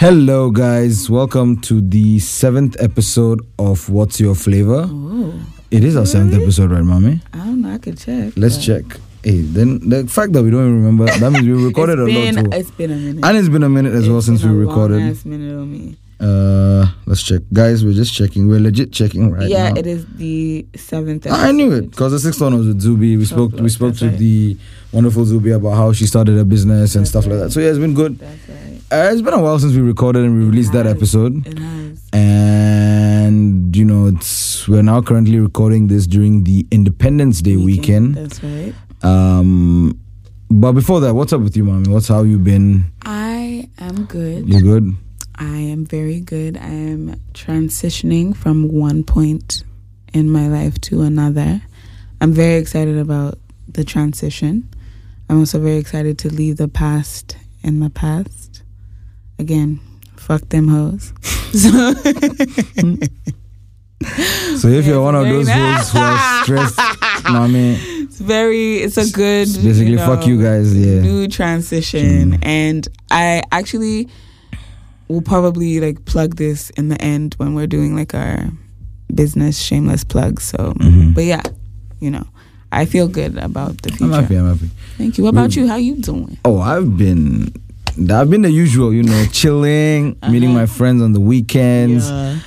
[0.00, 1.10] Hello, guys.
[1.10, 4.86] Welcome to the seventh episode of What's Your Flavor.
[4.88, 5.34] Oh,
[5.70, 7.20] It is our seventh episode, right, mommy?
[7.34, 7.74] I don't know.
[7.74, 8.32] I can check.
[8.34, 8.84] Let's but check.
[9.22, 12.34] Hey, then the fact that we don't even remember that means we recorded a been,
[12.36, 13.24] lot too, It's been a minute.
[13.24, 15.26] and it's been a minute as well since we been a recorded.
[15.26, 15.96] minute on me.
[16.20, 17.82] Uh, let's check, guys.
[17.84, 18.46] We're just checking.
[18.46, 19.80] We're legit checking right yeah, now.
[19.80, 21.26] it is the seventh.
[21.26, 23.16] I knew it because the sixth one was with Zubi.
[23.16, 23.52] We spoke.
[23.52, 24.18] We spoke to right.
[24.18, 24.56] the
[24.92, 27.50] wonderful Zubi about how she started her business and That's stuff like that.
[27.52, 28.18] So yeah, it's been good.
[28.18, 28.80] That's right.
[28.92, 31.46] Uh, it's been a while since we recorded and we released that episode.
[31.46, 32.02] It has.
[32.12, 38.42] and you know it's we're now currently recording this during the independence day weekend, That's
[38.42, 38.74] right.
[39.02, 39.98] um
[40.50, 44.48] but before that what's up with you mommy what's how you been I am good.
[44.48, 44.96] you good
[45.40, 46.56] I am very good.
[46.58, 49.64] I am transitioning from one point
[50.12, 51.62] in my life to another.
[52.20, 54.68] I'm very excited about the transition.
[55.28, 58.62] I'm also very excited to leave the past in the past.
[59.38, 59.80] Again,
[60.16, 61.12] fuck them hoes.
[61.52, 61.68] So
[64.56, 66.78] so if you're one of those fools who are stressed
[67.28, 72.30] mommy it's very it's a good it's basically know, fuck you guys yeah new transition
[72.34, 72.38] Mm.
[72.46, 74.08] and i actually
[75.10, 78.48] will probably like plug this in the end when we're doing like our
[79.12, 81.14] business shameless plug so Mhm.
[81.14, 81.42] but yeah
[81.98, 82.24] you know
[82.70, 84.04] i feel good about the future.
[84.04, 85.56] i'm happy i'm happy thank you what about Mm.
[85.56, 87.52] you how you doing oh i've been
[88.08, 90.60] i've been the usual you know chilling meeting Uh-huh.
[90.62, 92.38] my friends on the weekends yeah.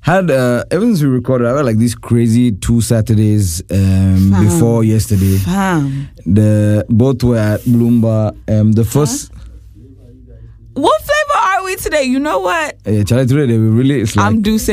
[0.00, 4.84] had uh ever since we recorded i had like these crazy two saturdays um before
[4.84, 6.06] yesterday Fam.
[6.24, 8.30] The both were at Bloom Bar.
[8.46, 9.32] Um, the first,
[10.74, 14.00] what flavor are we today you know what uh, Charlie today they were really.
[14.00, 14.68] It's like i'm Duce.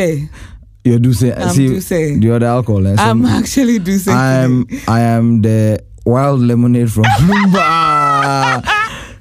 [0.84, 1.34] you do say.
[1.34, 1.92] I'm see, Duce.
[1.92, 2.88] You're the alcohol.
[2.88, 4.08] eh, so i'm actually Duce.
[4.08, 4.66] I'm.
[4.88, 8.62] I am the wild lemonade from Bloom Bar.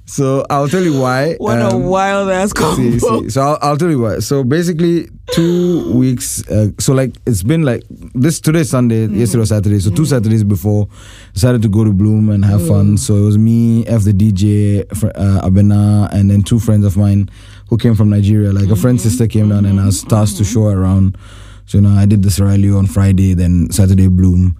[0.09, 1.35] So I'll tell you why.
[1.37, 3.29] what a um, wild ass combo See, see.
[3.29, 4.21] So I'll, I'll tell you why.
[4.21, 6.49] So basically, two weeks.
[6.49, 7.83] Uh, so like it's been like
[8.15, 9.21] this today's Sunday, Mm-hmm.
[9.21, 9.79] yesterday was Saturday.
[9.81, 10.89] So two Saturdays before,
[11.35, 12.97] decided to go to Bloom and have fun.
[12.97, 17.29] So it was me, F the DJ, uh, Abena, and then two friends of mine
[17.69, 18.51] who came from Nigeria.
[18.53, 18.81] Like a Mm-hmm.
[18.83, 21.19] friend's sister came down and I was tasked to show around.
[21.67, 24.57] So you know, I did this rally on Friday, then Saturday Bloom.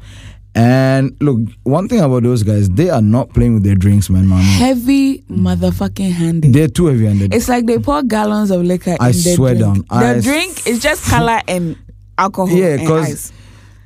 [0.55, 4.29] And look, one thing about those guys, they are not playing with their drinks, man,
[4.29, 4.43] man.
[4.43, 7.33] heavy motherfucking handed They're too heavy-handed.
[7.35, 9.89] It's like they pour gallons of liquor I in their swear drink.
[9.89, 10.01] down.
[10.01, 11.77] The I drink is just color and
[12.17, 12.55] alcohol.
[12.57, 13.33] Yeah, because.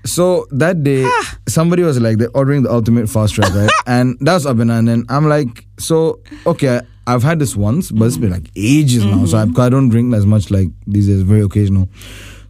[0.05, 1.09] So that day,
[1.49, 3.71] somebody was like, they're ordering the ultimate fast track, right?
[3.87, 4.77] and that's Abena.
[4.81, 9.05] And then I'm like, so, okay, I've had this once, but it's been like ages
[9.05, 9.25] now.
[9.27, 9.61] So mm-hmm.
[9.61, 11.89] I, I don't drink as much like these days, very occasional.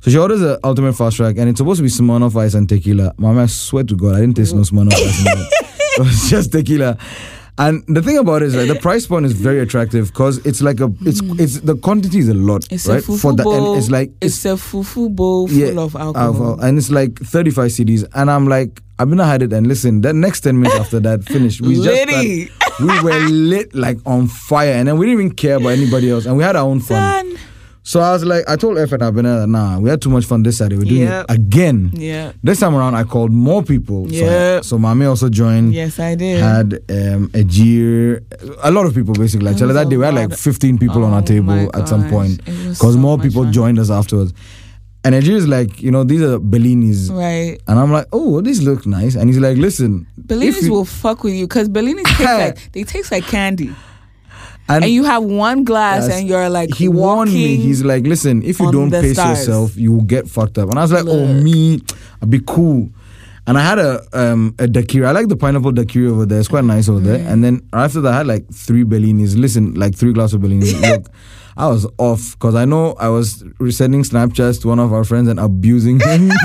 [0.03, 2.69] So she orders the ultimate fast track, and it's supposed to be Smirnoff Ice and
[2.69, 3.15] tequila.
[3.19, 5.21] Mama, I swear to God, I didn't taste no Smirnoff Ice.
[5.21, 5.27] in
[5.97, 6.99] it was just tequila.
[7.59, 10.61] And the thing about it is, like, the price point is very attractive because it's
[10.61, 11.39] like a, it's, mm.
[11.39, 12.99] it's the quantity is a lot, It's right?
[12.99, 13.69] a fufu For the, bowl.
[13.75, 16.59] and it's like it's, a fufu bowl full of alcohol.
[16.61, 18.05] and it's like 35 cedis.
[18.15, 19.53] And I'm like, I've been had it.
[19.53, 21.61] And listen, the next 10 minutes after that, finished.
[21.61, 25.57] We just started- we were lit like on fire, and then we didn't even care
[25.57, 27.37] about anybody else, and we had our own fun.
[27.37, 27.39] Son.
[27.85, 30.25] So I was like, I told F and Abena that nah, we had too much
[30.25, 30.77] fun this Saturday.
[30.77, 31.27] We're doing Yep.
[31.29, 31.91] it again.
[31.95, 32.31] Yeah.
[32.43, 34.09] This time around, I called more people.
[34.09, 34.65] So, Yep.
[34.65, 35.75] so Mami also joined.
[35.75, 36.41] Yes, I did.
[36.41, 38.23] Had um, a jeer,
[38.63, 39.47] a lot of people basically.
[39.47, 41.47] Like It Charlie, was that day we had like 15 people on Oh our table
[41.57, 43.53] my at some point because so more people fun.
[43.53, 44.33] joined us afterwards.
[45.05, 47.11] And Nigeria is like, you know, these are Bellinis.
[47.11, 47.61] Right.
[47.67, 49.17] And I'm like, oh, these look nice.
[49.17, 52.85] And he's like, listen, Bellinis you- will fuck with you because Bellinis taste like they
[52.85, 53.75] taste like candy.
[54.75, 56.19] And, And you have one glass Yes.
[56.21, 57.57] and you're like he warned me.
[57.57, 59.39] He's like, listen, if you don't the pace stars.
[59.39, 60.69] yourself, you will get fucked up.
[60.71, 61.81] And I was like, oh, me,
[62.21, 62.91] I'll be cool.
[63.47, 65.05] And I had a um a daiquiri.
[65.05, 66.39] I like the pineapple daiquiri over there.
[66.39, 67.27] It's quite nice over there.
[67.29, 69.37] And then after that, I had like three Bellinis.
[69.37, 70.81] Listen, like three glasses of Bellinis.
[70.91, 71.09] Look,
[71.57, 75.27] I was off because I know I was sending Snapchats to one of our friends
[75.29, 76.29] and abusing him.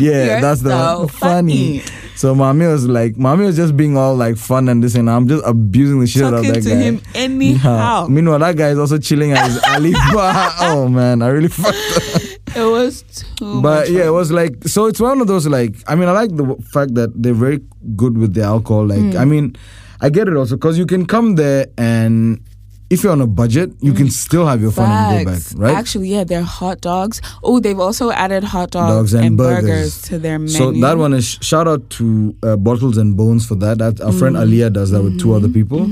[0.00, 1.08] yeah, You're that's the so one.
[1.08, 1.78] funny.
[1.80, 2.07] funny.
[2.18, 5.28] So mommy was like, mommy was just being all like fun and this, and I'm
[5.28, 6.82] just abusing the shit out of talking that to guy.
[6.82, 8.02] him anyhow.
[8.08, 8.08] Yeah.
[8.12, 9.92] Meanwhile, that guy is also chilling at his alley.
[9.96, 12.22] oh man, I really fucked up.
[12.56, 13.02] It was
[13.36, 14.86] too But yeah, it was like so.
[14.86, 15.76] It's one of those like.
[15.86, 17.60] I mean, I like the fact that they're very
[17.94, 18.86] good with the alcohol.
[18.86, 19.16] Like, Hmm.
[19.16, 19.54] I mean,
[20.00, 22.40] I get it also because you can come there and
[22.90, 25.42] if you're on a budget, you can still have your fun and go back.
[25.56, 25.74] Right?
[25.76, 27.20] Actually, yeah, they're hot dogs.
[27.42, 29.62] Oh, they've also added hot Dogs dogs, and burgers.
[29.62, 30.02] burgers.
[30.02, 30.54] to their menu.
[30.54, 33.78] So that one is shout out to uh, Bottles and Bones for that.
[33.78, 34.52] That our friend Mm-hmm.
[34.52, 35.82] Aliyah does that with two other people,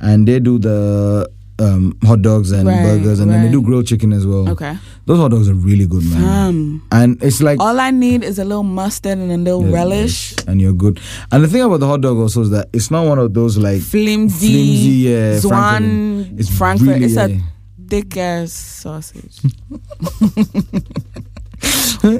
[0.00, 1.30] and they do the
[1.60, 4.48] um, hot dogs and Right, burgers, and then they do grilled chicken as well.
[4.48, 4.76] Okay.
[5.06, 6.24] Those hot dogs are really good, man.
[6.24, 9.74] Um, And it's like all I need is a little mustard and a little Yeah,
[9.74, 10.32] relish.
[10.32, 10.98] yes, and you're good.
[11.30, 13.58] And the thing about the hot dog also is that it's not one of those
[13.58, 16.40] like Flimsy, flimsy, yeah, Zwan, Frankfurt.
[16.40, 16.88] It's Frankfurt.
[16.88, 17.26] really, it's yeah.
[17.26, 17.40] a
[17.88, 19.38] thick ass sausage.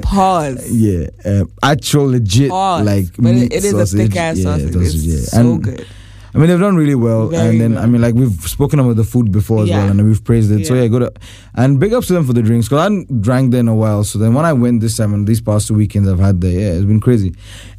[0.03, 0.71] Pause.
[0.71, 2.85] yeah, uh, actual legit Pause.
[2.85, 3.99] like but meat it, it is sausage.
[3.99, 4.73] a thick ass yeah, sausage.
[4.73, 5.19] sausage, It's yeah.
[5.21, 5.87] so And, good.
[6.33, 8.95] I mean, they've done really well, Very and then I mean, like we've spoken about
[8.95, 9.79] the food before as Yeah.
[9.83, 10.65] well, and we've praised it.
[10.65, 10.83] So Yeah.
[10.83, 11.17] yeah, good.
[11.55, 13.75] And big ups to them for the drinks because I hadn't drank there in a
[13.75, 14.03] while.
[14.05, 16.51] So then when I went this time and these past two weekends I've had there,
[16.51, 17.35] yeah, it's been crazy.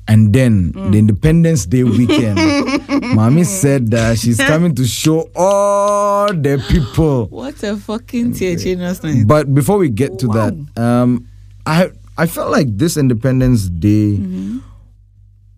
[0.06, 0.92] And then Mm.
[0.92, 2.36] the Independence Day weekend,
[3.16, 7.26] mommy said that she's coming to show all the people.
[7.30, 9.26] What a fucking teacher's night.
[9.26, 10.34] But before we get to Wow.
[10.50, 11.24] that, um,
[11.64, 11.88] I
[12.18, 14.58] I felt like this Independence Day, Mm-hmm.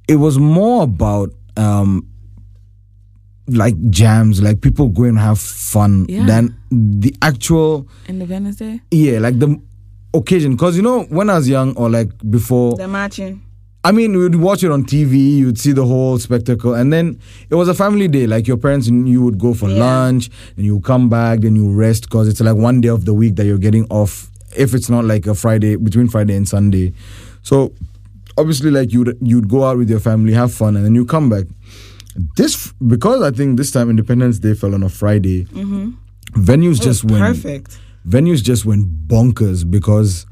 [0.06, 2.06] it was more about um,
[3.46, 6.26] like jams, like people going to have fun Yeah.
[6.26, 8.80] than the actual Independence Day?
[8.90, 9.60] yeah, like the
[10.14, 10.52] occasion.
[10.52, 13.42] Because you know, when I was young or like before, They're marching.
[13.86, 17.20] I mean, we would watch it on TV, you'd see the whole spectacle, and then
[17.50, 18.26] it was a family day.
[18.26, 19.76] Like your parents, and you would go for Yeah.
[19.84, 23.12] lunch, and you come back, then you rest because it's like one day of the
[23.12, 24.30] week that you're getting off.
[24.56, 26.94] If it's not like a Friday between Friday and Sunday,
[27.42, 27.72] so
[28.38, 31.28] obviously, like you'd you'd go out with your family, have fun, and then you come
[31.28, 31.44] back.
[32.36, 35.44] This because I think this time Independence Day fell on a Friday.
[36.32, 37.78] Venues oh, just went perfect.
[38.06, 40.26] venues just went bonkers because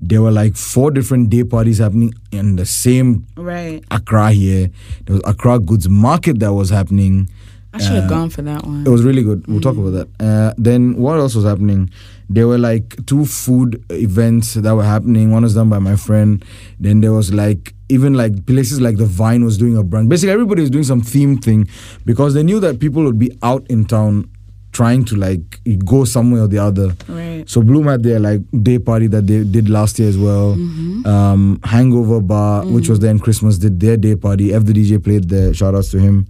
[0.00, 3.82] there were like four different day parties happening in the same Right.
[3.90, 4.70] Accra here.
[5.06, 7.30] There was Accra Goods Market that was happening.
[7.76, 8.86] I should have Uh, gone for that one.
[8.86, 9.46] It was really good.
[9.46, 10.08] We'll talk about that.
[10.20, 11.90] Uh, then what else was happening?
[12.28, 15.30] There were like two food events that were happening.
[15.30, 16.44] One was done by my friend.
[16.80, 20.08] Then there was like even like places like the Vine was doing a brunch.
[20.08, 21.68] Basically, everybody was doing some theme thing
[22.04, 24.28] because they knew that people would be out in town
[24.72, 26.88] trying to like go somewhere or the other.
[27.08, 27.48] right.
[27.48, 30.54] So Bloom had their like day party that they did last year as well.
[30.56, 31.06] Mm-hmm.
[31.06, 34.52] Um, Hangover Bar, which was then Christmas, did their day party.
[34.52, 35.54] F the DJ played there.
[35.54, 36.26] Shout outs to him.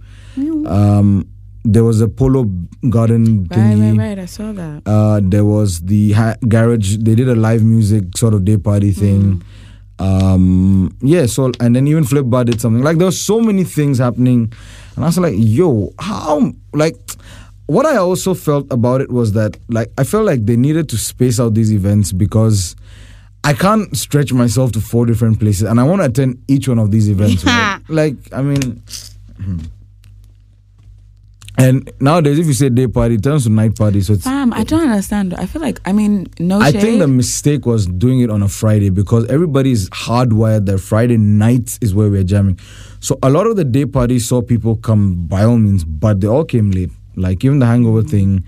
[0.67, 1.27] Um,
[1.67, 2.45] there was a Polo
[2.89, 3.97] Garden Right, thingy.
[3.97, 4.19] right, right.
[4.19, 4.81] I saw that.
[4.85, 6.97] Uh, there was the ha- garage.
[6.97, 9.43] They did a live music sort of day party thing.
[9.99, 11.25] Um, yeah.
[11.25, 12.83] So and then even Flip Bar did something.
[12.83, 14.51] Like there were so many things happening,
[14.95, 16.95] and I was like, "Yo, how?" Like,
[17.65, 20.97] what I also felt about it was that like I felt like they needed to
[20.97, 22.75] space out these events because.
[23.43, 26.79] I can't stretch myself to four different places, and I want to attend each one
[26.79, 27.45] of these events.
[27.45, 27.79] right?
[27.87, 28.81] Like, I mean,
[29.41, 29.59] hmm.
[31.57, 34.01] And nowadays, if you say day party, it turns to night party.
[34.01, 35.33] So it's Fam, I don't understand.
[35.33, 36.81] I feel like, I mean, no I shade.
[36.81, 41.79] think the mistake was doing it on a Friday because everybody's hardwired that Friday nights
[41.81, 42.59] is where we're jamming.
[42.99, 46.27] So a lot of the day parties saw people come by all means, but they
[46.27, 46.91] all came late.
[47.15, 48.45] Like even the hangover thing,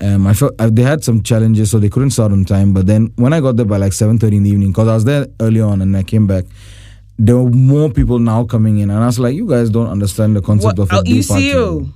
[0.00, 2.72] um, I felt uh, they had some challenges, so they couldn't start on time.
[2.74, 4.94] But then when I got there by like seven thirty in the evening, because I
[4.94, 6.44] was there early on and I came back,
[7.16, 10.34] there were more people now coming in, and I was like, "You guys don't understand
[10.34, 11.92] the concept What- of a oh, day party." you.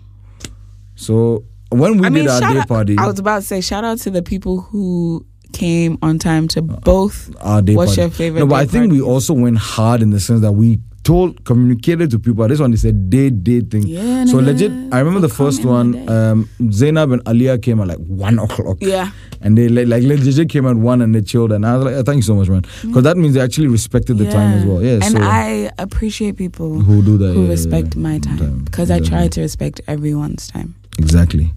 [1.03, 3.61] So when we I mean, did our day out, party, I was about to say,
[3.61, 7.35] shout out to the people who came on time to both.
[7.41, 8.01] our day What's party.
[8.03, 10.81] your favorite No, but I think we also went hard in the sense that we
[11.03, 12.47] told, communicated to people.
[12.47, 13.83] This one is a day day thing.
[13.87, 16.09] Yeah, so legit, I remember the first one.
[16.09, 18.79] Um, Zainab and Aliyah came at like one o'clock.
[18.81, 19.11] Yeah.
[19.41, 21.53] And they like, like legit came at one and they chilled.
[21.53, 23.69] And I was like, oh, thank you so much, man, because that means they actually
[23.69, 24.83] respected the time as well.
[24.83, 25.01] Yeah.
[25.03, 27.35] And so I appreciate people who do that?
[27.35, 30.77] who yeah, respect yeah, my time because I try to respect everyone's time.
[30.99, 31.53] Exactly.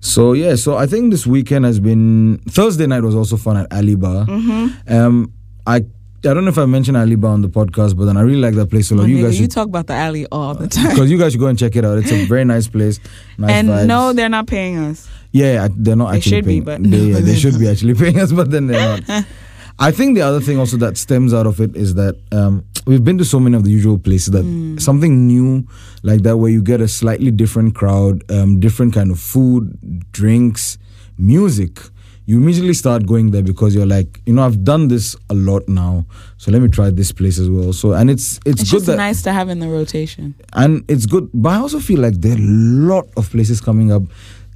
[0.00, 3.72] So yeah, so I think this weekend has been Thursday night was also fun at
[3.72, 4.24] Ali Bar.
[4.26, 4.92] Mm-hmm.
[4.94, 5.32] Um,
[5.66, 8.22] I I don't know if I mentioned Ali Bar on the podcast, but then I
[8.22, 9.08] really like that place a lot.
[9.08, 10.90] You nigga, guys you talk about the alley all the time.
[10.90, 11.98] because you guys should go and check it out.
[11.98, 12.98] It's a very nice place.
[13.38, 13.86] Nice and vibes.
[13.86, 15.08] no, they're not paying us.
[15.32, 16.64] yeah, they're not They actually should be, paying.
[16.64, 19.24] but they, no, yeah, they should be actually paying us, but then they're not.
[19.80, 23.02] I think the other thing also that stems out of it is that um, we've
[23.02, 24.78] been to so many of the usual places that Mm.
[24.80, 25.66] something new
[26.02, 29.72] like that where you get a slightly different crowd, um, different kind of food,
[30.12, 30.76] drinks,
[31.18, 31.80] music.
[32.26, 35.66] You immediately start going there because you're like, you know, I've done this a lot
[35.68, 36.04] now,
[36.36, 37.72] so let me try this place as well.
[37.72, 40.34] So, and it's it's, It's good just that nice to have in the rotation.
[40.52, 41.28] and it's good.
[41.34, 42.46] But I also feel like there are a
[42.92, 44.02] lot of places coming up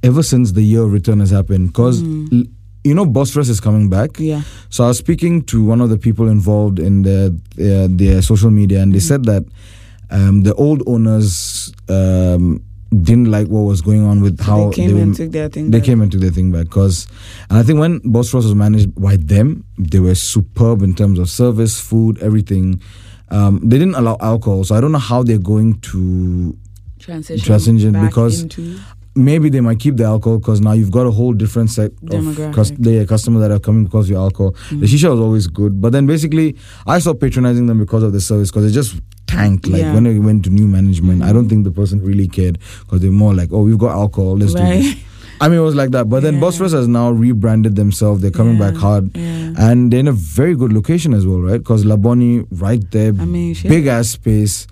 [0.03, 1.67] ever since the year of return has happened.
[1.67, 2.01] Because
[2.85, 4.11] you know, Bosphorus is coming back.
[4.19, 4.41] Yeah.
[4.69, 8.51] So I was speaking to one of the people involved in the uh, their social
[8.51, 9.43] media, and they said that
[10.11, 12.61] um, the old owners um,
[12.91, 15.71] didn't like what was going on with how they came were- and took their thing.
[15.71, 15.85] they back.
[15.87, 17.07] came and took their thing back because
[17.49, 21.27] and I think when Bosphorus was managed by them, they were superb in terms of
[21.29, 22.79] service, food, everything.
[23.29, 26.55] Um, they didn't allow alcohol, so I don't know how they're going to
[26.99, 28.77] transition, transition because- into
[29.15, 32.53] maybe they might keep the alcohol because now you've got a whole different set of
[32.53, 34.51] cus- the customers that are coming because of your alcohol.
[34.69, 34.83] The mm.
[34.83, 36.55] shisha was always good, but then basically
[36.85, 39.67] I stopped patronizing them because of the service because it just tanked.
[39.67, 39.93] Like Yeah.
[39.93, 41.49] when it went to new management, I don't mm.
[41.49, 44.61] think the person really cared because they're more like, oh, we've got alcohol, let's do
[44.61, 44.81] Right.
[44.81, 44.95] this.
[45.41, 46.05] I mean, it was like that.
[46.09, 46.39] But then Yeah.
[46.41, 48.21] Bosphorus has now rebranded themselves.
[48.21, 49.15] They're coming Yeah, back hard.
[49.17, 49.53] yeah.
[49.57, 51.57] And they're in a very good location as well, right?
[51.57, 54.65] Because Labone, right there, I mean, big ass space.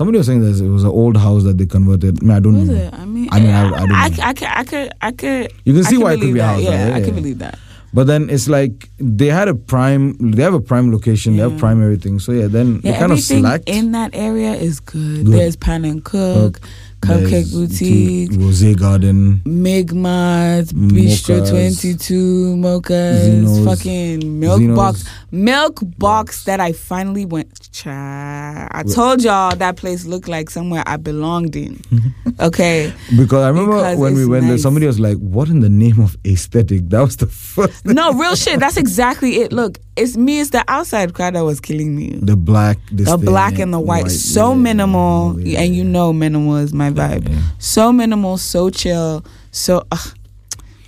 [0.00, 2.20] Somebody was saying that it was an old house that they converted.
[2.22, 2.74] I, mean, I don't Was know.
[2.74, 2.94] it?
[2.94, 4.04] I mean, I mean, I- I don't I.
[4.04, 5.52] I, could, I could, I could.
[5.66, 6.54] You can I see why it could be a that.
[6.54, 6.94] house, Yeah, right?
[6.94, 7.04] I Yeah.
[7.04, 7.58] can believe that.
[7.92, 11.52] But then it's like they had a prime, they have a prime location, they have
[11.52, 11.58] Yeah.
[11.58, 12.18] prime everything.
[12.18, 13.68] So yeah, then Yeah, they kind of everything slacked.
[13.68, 15.26] in that area is good.
[15.26, 15.34] Good.
[15.34, 16.60] There's Pan and Cook,
[17.00, 19.40] Cupcake Boutique, Rose Garden.
[19.44, 21.50] Migmas, Bistro Mochas.
[21.50, 23.64] 22, Mochas, Zeno's.
[23.64, 24.76] fucking Milk Zeno's.
[24.76, 25.04] Box.
[25.30, 27.70] Milk Box that I finally went.
[27.72, 31.80] Cha, I told y'all that place looked like somewhere I belonged in.
[32.38, 32.90] Okay.
[33.18, 36.00] Because I remember Because when we went there, somebody was like, "What in the name
[36.00, 37.84] of aesthetic?" That was the first.
[37.84, 37.94] thing.
[37.94, 38.58] No, real shit.
[38.60, 39.52] That's exactly it.
[39.52, 42.18] Look, it's me, it's the outside crowd that was killing me.
[42.22, 45.84] The black, this the thing, black and the white, so yeah, minimal yeah, and you
[45.84, 47.40] know minimal is my vibe yeah.
[47.58, 49.98] so minimal so chill so uh,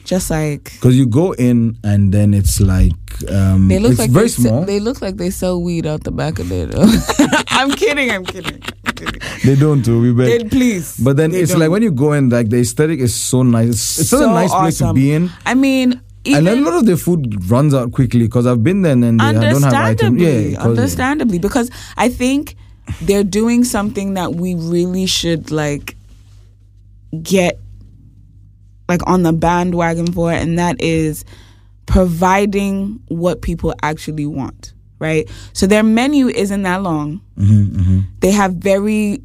[0.05, 2.93] just like Because you go in and then it's like
[3.31, 4.65] um, they look it's like very they, small.
[4.65, 6.83] they look like they sell weed out the back of there though.
[7.51, 9.21] i'm kidding i'm kidding, I'm kidding.
[9.45, 11.61] They don't do we They- please But then it's don't.
[11.61, 13.69] like when you go in, like the aesthetic is so nice.
[13.71, 15.31] It's, it's such a So nice place to be in.
[15.45, 18.83] i mean even and a lot of the food runs out quickly because I've been
[18.83, 19.75] there and then they don't have items.
[19.75, 22.55] understandably Yeah, understandably because i think
[23.03, 25.97] they're doing something that we really should like
[27.23, 27.59] get
[28.89, 31.25] like on the bandwagon for and that is
[31.87, 38.05] providing what people actually want right so their menu isn't that long Mhm, mhm.
[38.21, 39.23] they have very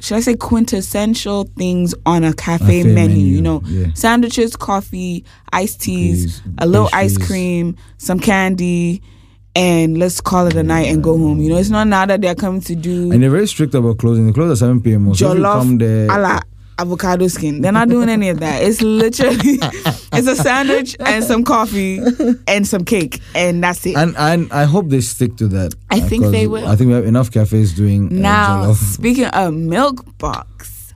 [0.00, 3.86] should I say quintessential things on a cafe, Cafe menu, menu, You know, yeah.
[3.94, 9.02] sandwiches, coffee, iced teas, a little ice cream, some candy,
[9.54, 11.40] and let's call it a night and go home.
[11.40, 13.98] You know, it's not now that they're coming to do And they're very strict about
[13.98, 14.26] closing.
[14.26, 15.14] They close at 7 p.m.
[15.14, 16.40] So if you come there, a la
[16.80, 17.60] avocado skin.
[17.60, 18.62] They're not doing any of that.
[18.62, 19.36] It's literally
[20.12, 22.00] it's a sandwich and some coffee
[22.46, 23.96] and some cake, and that's it.
[23.96, 25.74] and and I hope they stick to that.
[25.90, 26.66] I think they will.
[26.66, 28.76] I think we have enough cafes doing uh, Now, jollof.
[28.76, 30.94] speaking of Milk Box,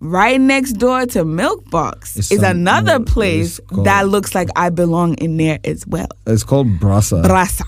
[0.00, 4.48] right next door to Milk Box It's is another no, place called- that looks like
[4.56, 6.08] I belong in there as well.
[6.26, 7.22] It's called Brasa.
[7.24, 7.64] Brasa.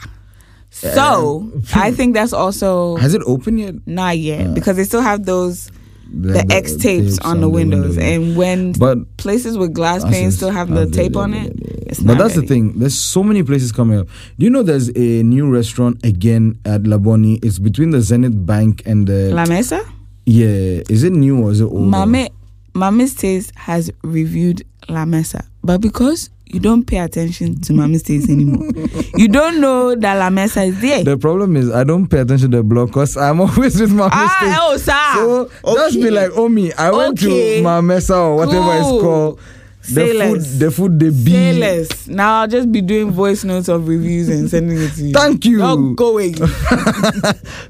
[0.71, 3.75] So I think that's also Has it opened yet?
[3.87, 5.71] not yet because they still have those
[6.11, 8.05] the, The- X tapes on the window, windows, yeah.
[8.05, 11.53] and when But places with glass panes still have the tape on it.
[11.89, 12.41] It's But that's ready.
[12.41, 12.79] the thing.
[12.79, 14.09] There's so many places coming up.
[14.39, 17.39] Do you know there's a new restaurant again at Labone?
[17.45, 19.81] It's between the Zenith Bank and the La Mesa.
[20.27, 20.83] yeah.
[20.89, 21.91] Is it new or is it old?
[21.91, 22.29] Mame
[22.75, 28.29] Mami's Taste has reviewed La Mesa, but because you don't pay attention to Mami's Taste
[28.31, 28.71] anymore,
[29.17, 31.03] you don't know that La Mesa is there.
[31.05, 34.09] The problem is I don't pay attention to the blog because I'm always with my
[34.13, 34.59] ah, mistakes.
[34.63, 35.51] oh, sir.
[35.65, 38.73] So just be like, oh me, I went to my mesa or whatever Cool.
[38.97, 39.41] it's called.
[39.87, 40.59] The Say food, less.
[40.59, 41.31] the food they be.
[41.33, 42.09] Say less.
[42.09, 45.13] Now I'll just be doing voice notes of reviews and sending it to you.
[45.13, 45.59] Thank you.
[45.59, 46.33] Not going.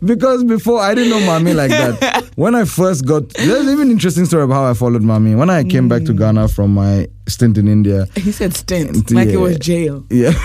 [0.05, 2.31] because before I didn't know mommy like that.
[2.37, 5.35] when I first got, there's even an interesting story about how I followed mommy.
[5.35, 6.19] When I came back to Mm.
[6.19, 10.07] Ghana from my stint in India, he said stint, like it was jail.
[10.11, 10.31] yeah.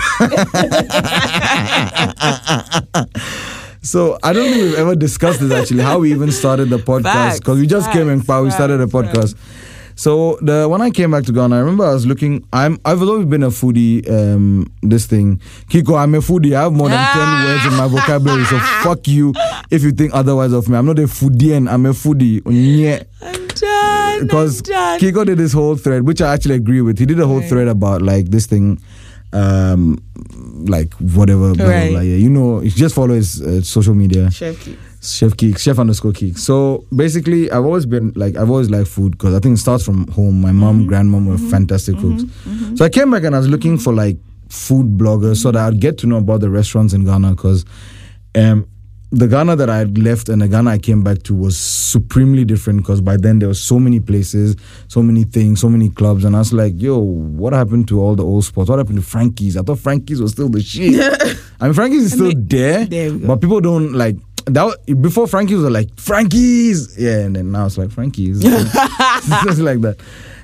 [3.82, 7.38] so I don't think we've ever discussed this actually, how we even started the podcast
[7.38, 9.71] because we just came and facts, we started a facts, podcast.
[9.94, 12.46] So the when I came back to Ghana, I remember I was looking.
[12.52, 14.08] I'm I've always been a foodie.
[14.10, 16.54] Um, this thing, Kiko, I'm a foodie.
[16.56, 18.44] I have more than ten words in my vocabulary.
[18.46, 19.32] So fuck you
[19.70, 20.76] if you think otherwise of me.
[20.76, 21.56] I'm not a foodie.
[21.56, 22.42] and I'm a foodie.
[22.46, 23.02] Yeah.
[23.20, 24.22] I'm done.
[24.26, 26.98] Because Kiko did this whole thread, which I actually agree with.
[26.98, 27.48] He did a whole Right.
[27.48, 28.80] thread about like this thing,
[29.32, 29.98] um,
[30.66, 31.90] like whatever, blah, blah, Right.
[31.90, 32.00] blah.
[32.00, 34.78] Yeah, you know, just follow his uh, social media, Keith.
[35.02, 36.38] Chef Geek, Chef underscore Geek.
[36.38, 39.84] So basically, I've always been like, I've always liked food because I think it starts
[39.84, 40.40] from home.
[40.40, 40.90] My mom, Mm-hmm.
[40.94, 42.22] grandmom were fantastic cooks.
[42.76, 44.16] So I came back and I was looking for like
[44.48, 47.64] food bloggers so that I'd get to know about the restaurants in Ghana because
[48.36, 48.66] um,
[49.10, 52.44] the Ghana that I had left and the Ghana I came back to was supremely
[52.44, 54.54] different because by then there were so many places,
[54.88, 58.14] so many things, so many clubs, and I was like, "Yo, what happened to all
[58.14, 58.70] the old spots?
[58.70, 59.56] What happened to Frankie's?
[59.56, 60.94] I thought Frankie's was still the shit.
[61.60, 64.64] I mean, Frankie's is still mean, there, there but people don't like that.
[64.64, 69.58] was- Before Frankie's was like Frankie's, yeah, and then now it's like Frankie's, it's just
[69.60, 69.96] like that.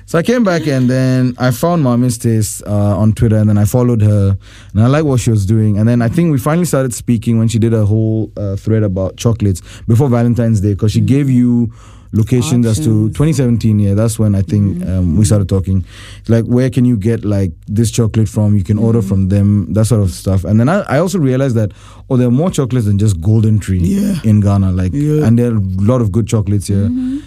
[0.05, 3.59] So I came back and then I found Mommy's Taste uh, on Twitter and then
[3.59, 4.35] I followed her
[4.73, 5.77] and I liked what she was doing.
[5.77, 8.81] And then I think we finally started speaking when she did a whole uh, thread
[8.81, 11.71] about chocolates before Valentine's Day because she gave you
[12.11, 13.79] locations as to 2017.
[13.79, 14.89] Yeah, that's when I think mm.
[14.89, 15.85] um, we started talking.
[16.27, 18.55] Like, where can you get like this chocolate from?
[18.55, 18.83] You can mm.
[18.83, 20.43] order from them, that sort of stuff.
[20.43, 21.71] And then I, I also realized that
[22.09, 24.19] oh, there are more chocolates than just Golden Tree Yeah.
[24.23, 24.71] in Ghana.
[24.71, 25.25] Like, Yeah.
[25.25, 26.87] and there are a lot of good chocolates here.
[26.89, 27.19] Mm-hmm.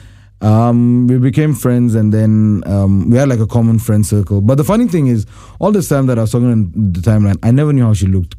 [0.42, 4.40] Um, we became friends, and then um, we had like a common friend circle.
[4.40, 5.24] But the funny thing is,
[5.60, 8.06] all this time that I was talking on the timeline, I never knew how she
[8.08, 8.34] looked.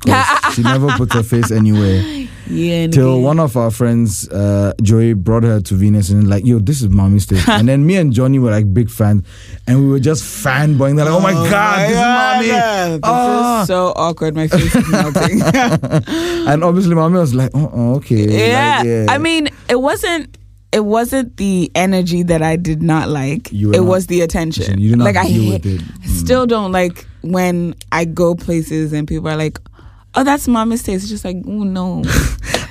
[0.54, 2.04] she never put her face anywhere.
[2.50, 2.88] Yeah.
[2.88, 6.82] Till one of our friends, uh, Joey, brought her to Venus and like, yo, this
[6.82, 7.48] is mommy's taste.
[7.48, 9.24] and then me and Johnny were like big fans,
[9.66, 10.98] and we were just fanboying.
[10.98, 12.98] They're like, oh my god, this is mommy.
[12.98, 13.62] This Ah.
[13.62, 14.36] is so awkward.
[14.36, 15.42] My face is melting.
[16.52, 18.28] and obviously, mommy was like, oh, oh, okay.
[18.50, 18.78] yeah.
[18.80, 19.06] Like, yeah.
[19.10, 20.38] I mean, it wasn't.
[20.74, 23.52] It wasn't the energy that I did not like.
[23.54, 24.80] You It not- was the attention.
[24.80, 25.82] you did not like I deal hate- with it.
[26.04, 29.60] I still don't like when I go places and people are like,
[30.16, 32.04] "Oh, that's mommy's taste." It's just like, oh no.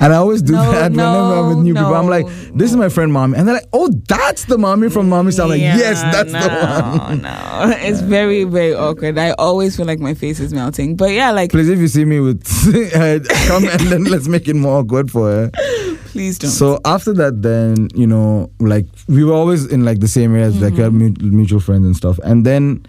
[0.00, 1.94] And I always do No, that whenever I'm with new people.
[1.94, 3.38] I'm like, this is my friend mommy.
[3.38, 5.44] And they're like, oh, that's the mommy from mommy's town.
[5.44, 7.22] I'm like, Yeah, yes, that's no, the one.
[7.22, 9.16] No, it's very, very awkward.
[9.16, 10.96] I always feel like my face is melting.
[10.96, 12.42] But yeah, like, Please, if you see me with,
[13.46, 15.50] come and then let's make it more awkward for her.
[16.06, 16.50] please don't.
[16.50, 20.60] So after that, then you know, like we were always in like the same areas,
[20.60, 21.36] like we had Mm-hmm.
[21.36, 22.18] mutual friends and stuff.
[22.24, 22.84] And then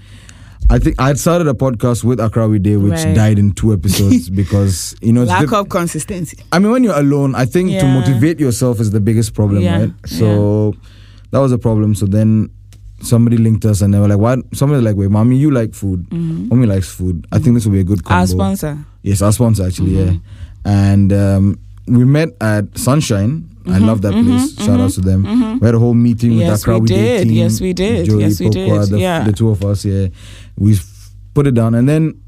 [0.73, 3.15] I think I had started a podcast with Accra We Day, which Right.
[3.15, 6.37] died in two episodes because you know, Lack diff- of consistency.
[6.51, 9.79] I mean, when you're alone, I think to motivate yourself is the biggest problem, Yeah,
[9.81, 9.93] right?
[10.05, 10.73] So
[11.29, 11.93] that was a problem.
[11.93, 12.49] So then
[13.01, 15.75] somebody linked us, and they were like, "What?" Somebody was like, "Wait, mommy, you like
[15.75, 16.07] food?
[16.11, 17.27] Mommy likes food.
[17.31, 18.41] I think this will be a good combo." Mm-hmm.
[18.41, 18.85] Our sponsor.
[19.03, 20.13] Yes, our sponsor actually, Mm-hmm.
[20.13, 20.19] yeah.
[20.65, 23.49] And um, we met at Sunshine.
[23.67, 24.55] I love that mm-hmm, place.
[24.57, 25.23] Shout out mm-hmm, to them.
[25.23, 25.59] Mm-hmm.
[25.59, 26.49] We had a whole meeting with Mm-hmm.
[26.49, 27.23] Yes, Accra we We did.
[27.27, 27.31] team.
[27.33, 28.05] Yes, we did.
[28.07, 28.89] Joey, Yes, we Pokwa, did.
[28.89, 29.23] The, Yeah.
[29.23, 29.85] the two of us.
[29.85, 30.07] Yeah,
[30.57, 30.77] we
[31.33, 32.19] put it down, and then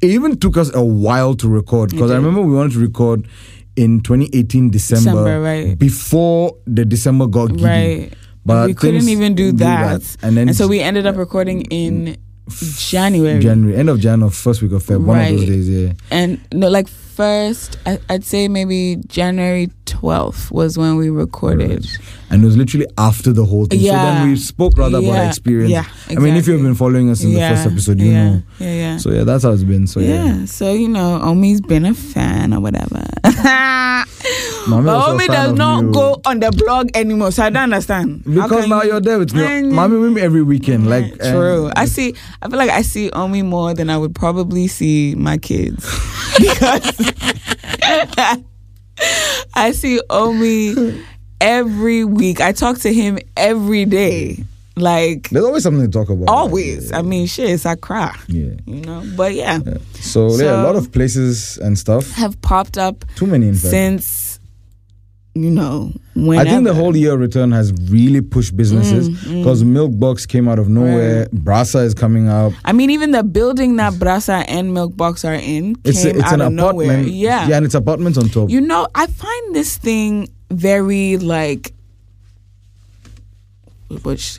[0.00, 3.28] it even took us a while to record because I remember we wanted to record
[3.76, 5.78] in 2018 December, December, right.
[5.78, 7.64] before the December got giddy.
[7.64, 8.12] Right.
[8.44, 10.16] But we couldn't even do, that.
[10.22, 12.16] and then so we ended up uh, recording in
[12.48, 13.40] January.
[13.40, 15.68] January, end of January, first week of Feb, one of those days.
[15.68, 15.92] Yeah.
[16.10, 21.86] and no, like first, I, I'd say maybe January 12th was when we recorded.
[22.30, 23.80] And it was literally after the whole thing.
[23.80, 25.28] So then we spoke rather about our Yeah.
[25.28, 25.70] experience.
[25.70, 28.30] Yeah, I mean, if you've been following us in yeah, the first episode, you yeah,
[28.30, 28.42] know.
[28.58, 28.96] Yeah, yeah.
[28.96, 29.86] So yeah, that's how it's been.
[29.86, 30.24] So yeah.
[30.24, 33.04] yeah, so you know, Omi's been a fan or whatever.
[34.68, 35.92] Mommy but Omi does not you.
[35.92, 38.22] go on the blog anymore, so I don't understand.
[38.24, 39.62] Because now you- you're there with me.
[39.62, 40.88] Mommy with me every weekend.
[40.88, 41.66] Like True.
[41.66, 42.14] Um, I see.
[42.40, 45.84] I feel like I see Omi more than I would probably see my kids
[46.38, 46.96] because
[49.54, 51.02] I see Omi
[51.40, 52.40] every week.
[52.40, 54.44] I talk to him every day.
[54.74, 56.28] Like there's always something to talk about.
[56.28, 56.92] always.
[56.92, 58.16] I mean, shit, it's a cry.
[58.28, 58.52] Yeah.
[58.64, 59.02] You know.
[59.16, 59.60] But yeah,
[60.00, 62.10] So, yeah, a lot of places and stuff.
[62.12, 63.70] have popped up Too many in fact.
[63.70, 64.06] since
[65.34, 69.98] you know I think the whole year return has really pushed businesses Mm, because Milk
[69.98, 71.26] Box came out of nowhere.
[71.32, 72.52] Brasa is coming up.
[72.66, 76.24] I mean, even the building that Brasa and Milk Box are in It's came it's
[76.26, 76.88] out an of apartment.
[76.88, 77.00] nowhere.
[77.08, 77.48] Yeah.
[77.48, 78.50] yeah, and it's apartments on top.
[78.50, 81.72] You know, I find this thing very like
[84.02, 84.38] which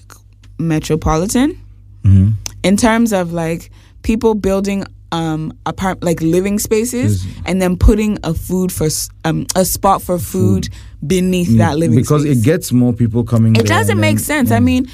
[0.59, 1.57] metropolitan
[2.03, 2.33] Mhm.
[2.63, 3.71] in terms of like
[4.03, 8.87] people building um apart like living spaces and then putting a food for
[9.25, 10.67] um a spot for food,
[11.05, 12.39] beneath that living because space.
[12.39, 13.55] it gets more people coming.
[13.55, 14.51] it doesn't make then- sense.
[14.51, 14.87] I mean,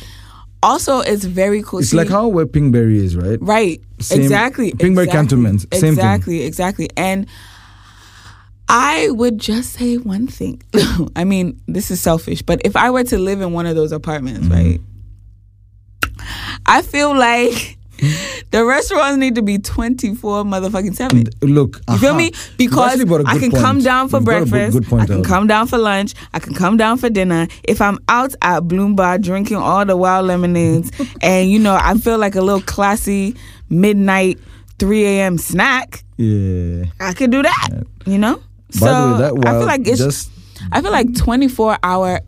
[0.62, 1.80] also it's very cool.
[1.80, 3.40] It's See, like how where Pinkberry is, right?
[3.42, 3.82] Right.
[4.00, 4.72] Same- exactly.
[4.74, 5.90] Pinkberry exactly, Cantonment, same thing.
[5.94, 6.42] Exactly.
[6.44, 6.90] Exactly.
[6.98, 7.26] And
[8.72, 10.62] I would just say one thing.
[11.16, 13.92] I mean, this is selfish, but if I were to live in one of those
[13.94, 14.54] apartments, Mm-hmm.
[14.54, 14.82] right?
[16.66, 17.78] I feel like
[18.52, 21.26] the restaurants need to be 24 motherfucking 7.
[21.42, 22.32] Look, You feel me?
[22.58, 23.64] Because actually brought a I can point.
[23.64, 24.94] come down for You've brought a good- breakfast.
[24.94, 25.26] I can out.
[25.26, 26.14] come down for lunch.
[26.34, 27.48] I can come down for dinner.
[27.64, 31.94] If I'm out at Bloom Bar drinking all the wild lemonades, and you know I
[31.96, 33.36] feel like a little classy
[33.70, 34.40] midnight
[34.80, 35.38] 3 a.m.
[35.38, 36.86] snack, Yeah.
[37.00, 37.70] I could do that.
[38.06, 38.36] You know.
[38.80, 39.98] By so way, that I feel like it's.
[40.00, 40.32] just
[40.72, 42.22] I feel like 24 hour.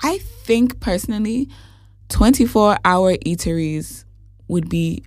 [0.00, 1.48] I think personally,
[2.08, 4.04] 24 hour eateries
[4.46, 5.02] would be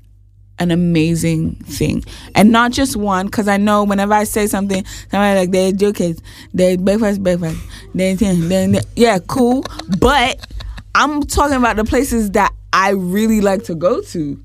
[0.62, 2.04] an amazing thing,
[2.36, 3.26] and not just one.
[3.26, 6.21] Because I know whenever I say something, somebody like there's jokers,
[6.54, 7.60] there's breakfast, breakfast,
[7.95, 9.65] then then yeah, cool.
[10.00, 10.45] But
[10.93, 14.39] I'm talking about the places that I really like to go to.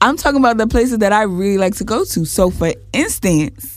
[0.00, 2.24] I'm talking about the places that I really like to go to.
[2.24, 3.75] So, for instance,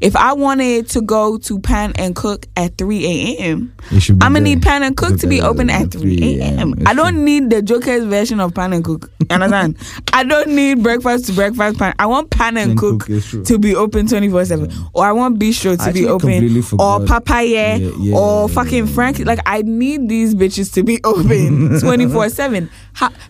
[0.00, 4.24] If I wanted to go to Pan and Cook at 3 a.m., You should be
[4.24, 4.54] I'm gonna there.
[4.56, 6.74] need Pan and Cook to be open at 3 a.m.
[6.86, 7.24] I don't true.
[7.24, 9.10] need the Joker's version of Pan and Cook.
[9.30, 9.76] Understand?
[10.12, 11.94] I don't need breakfast to breakfast pan.
[11.98, 14.72] I want Pan and, And Cook, Cook, to be open 24 7.
[14.94, 16.62] Or I want Bistro to I be open.
[16.78, 17.04] Or.
[17.04, 17.76] Papaya.
[17.76, 18.94] Yeah, yeah, or fucking yeah.
[18.94, 19.18] Frank.
[19.20, 22.70] Like, I need these bitches to be open 24 7.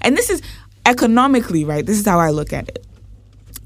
[0.03, 0.43] And this is
[0.87, 1.85] economically, right?
[1.85, 2.85] This is how I look at it.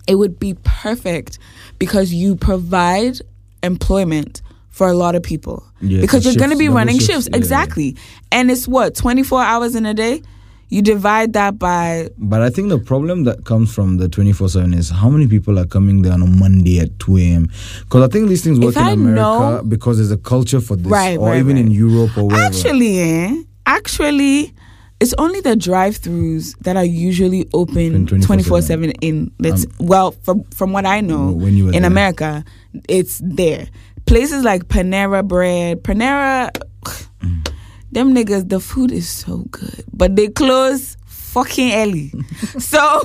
[0.06, 1.38] It would be perfect
[1.78, 3.18] because you provide
[3.62, 5.64] employment for a lot of people.
[5.80, 7.28] Yeah, because you're going to be running shifts, shifts.
[7.30, 7.36] yeah.
[7.36, 7.96] Exactly.
[8.30, 10.22] And it's what, 24 hours in a day?
[10.70, 14.72] You divide that by But I think the problem that comes from the 24 7
[14.72, 17.50] is how many people are coming there on a Monday at 2 a.m.
[17.80, 20.62] Because I think these things work If in I America know- because there's a culture
[20.62, 21.66] for this, Right, or right, even right.
[21.66, 22.42] in Europe or wherever.
[22.46, 23.42] Actually, eh?
[23.66, 24.54] Actually,
[25.02, 30.44] it's only the drive-throughs that are usually open Open 24/7 in let's um, well from
[30.44, 31.86] from what I know when you in there.
[31.86, 32.44] America,
[32.88, 33.66] it's there.
[34.06, 36.50] Places like Panera Bread, Panera
[37.92, 42.12] them niggas the food is so good, but they close fucking early.
[42.60, 43.02] so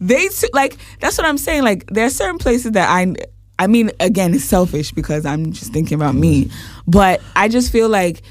[0.00, 3.14] they t- like that's what I'm saying like there are certain places that I
[3.60, 6.50] I mean again it's selfish because I'm just thinking about me,
[6.88, 8.22] but I just feel like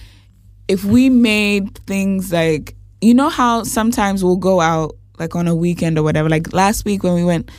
[0.68, 5.56] if we made things like you know how sometimes we'll go out like on a
[5.56, 6.30] weekend or whatever?
[6.30, 7.50] Like last week when we went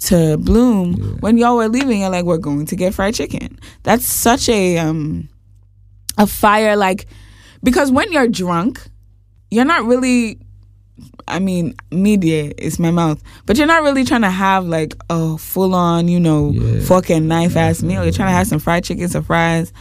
[0.00, 3.58] to bloom when y'all were leaving you're like we're going to get fried chicken.
[3.82, 5.28] That's such a um
[6.16, 7.06] a fire like
[7.62, 8.80] because when you're drunk
[9.50, 10.38] you're not really
[11.28, 15.36] I mean, media is my mouth, but you're not really trying to have like a
[15.36, 16.80] full on, you know, Yeah.
[16.80, 18.02] fork and knife ass meal.
[18.02, 19.72] You're trying to have some fried chicken, some fries,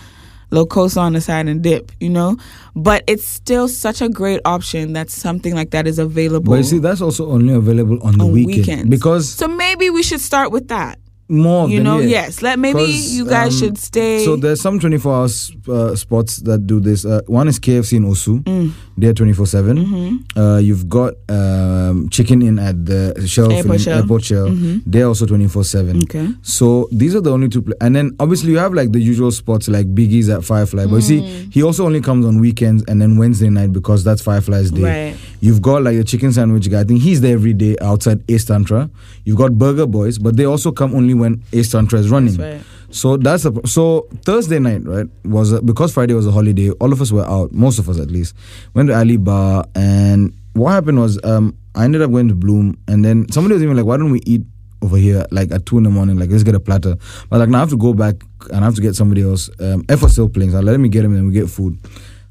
[0.49, 2.37] little coleslaw on the side, and dip, you know.
[2.75, 6.51] But it's still such a great option that something like that is available.
[6.51, 8.57] But you see, that's also only available on the On weekend.
[8.57, 8.89] weekends.
[8.89, 10.99] Because so maybe we should start with that.
[11.29, 12.41] More You know, yes.
[12.41, 14.23] Let maybe you guys um, should stay.
[14.23, 15.27] So there's some 24 hour
[15.69, 17.05] uh, spots that do this.
[17.05, 18.41] Uh, one is KFC in Osu.
[18.43, 18.71] Mm.
[18.97, 19.77] They're 24 7.
[19.77, 20.39] Mm-hmm.
[20.39, 23.97] Uh, you've got um, Chicken in at the shelf Airport filling- Shell.
[23.99, 24.47] Airport Shell.
[24.49, 24.81] Mhm.
[24.85, 26.01] They're also 24 7.
[26.03, 26.29] okay.
[26.41, 27.61] So these are the only two.
[27.61, 30.85] Pla- and then obviously you have like the usual spots like Biggie's at Firefly.
[30.85, 31.53] But you see, Mm.
[31.53, 35.09] he also only comes on weekends and then Wednesday night because that's Firefly's day.
[35.11, 35.17] Right.
[35.41, 36.79] You've got like a chicken sandwich guy.
[36.79, 38.89] I think he's there every day outside Ace Tantra.
[39.25, 42.35] You've got Burger Boys, but they also come only when Ace Tantra is running.
[42.35, 42.65] That's right.
[42.89, 45.07] So that's a, so Thursday night, right?
[45.25, 46.69] Was a, because Friday was a holiday.
[46.71, 48.33] All of us were out, most of us at least.
[48.73, 52.77] Went to Ali Bar, and what happened was um, I ended up going to Bloom,
[52.87, 54.41] and then somebody was even like, "Why don't we eat
[54.81, 56.17] over here like at two in the morning?
[56.17, 56.95] Like let's get a platter."
[57.29, 58.15] But like now I have to go back
[58.51, 59.49] and I have to get somebody else.
[59.59, 61.77] Um, F was still playing, so I let me get him, and we get food.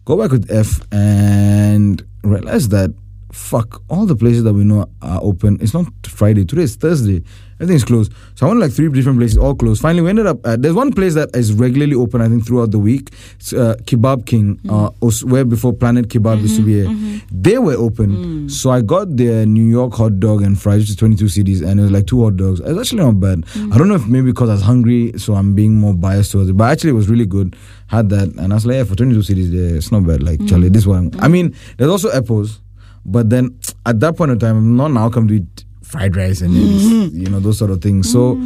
[0.07, 2.95] Go back with F and realize that
[3.33, 5.59] fuck all the places that we know are open.
[5.61, 6.45] It's not Friday.
[6.45, 7.23] Today is Thursday.
[7.59, 8.13] Everything's closed.
[8.35, 9.81] So I went like three different places, all closed.
[9.81, 10.45] Finally, we ended up.
[10.47, 12.21] At, there's one place that is regularly open.
[12.21, 13.11] I think throughout the week.
[13.37, 14.71] It's uh, Kebab King, mm-hmm.
[14.71, 16.75] uh, where before Planet Kebab used to be.
[16.75, 16.85] here.
[16.87, 17.17] Mm-hmm.
[17.17, 17.43] Mm-hmm.
[17.43, 18.11] They were open.
[18.11, 18.51] Mm.
[18.51, 21.81] So I got their New York hot dog and fries, which is 22 cedis, and
[21.81, 22.61] it was like two hot dogs.
[22.61, 23.41] It's actually not bad.
[23.43, 23.75] Mm.
[23.75, 26.51] I don't know if maybe because I was hungry, so I'm being more biased towards
[26.51, 26.57] it.
[26.57, 27.57] But actually, it was really good.
[27.89, 30.23] Had that, and I was like, yeah, for 22 cedis, yeah, it's not bad.
[30.23, 30.73] Like, Charlie, mm.
[30.73, 31.13] this one.
[31.21, 32.61] I mean, there's also apples.
[33.09, 36.41] But then at that point in time, I'm not now come to eat fried rice
[36.41, 38.11] and eggs, you know, those sort of things.
[38.11, 38.41] So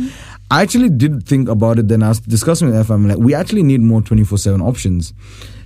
[0.50, 1.88] I actually did think about it.
[1.88, 5.14] Then I was discussing with FM, like, we actually need more 24 7 options.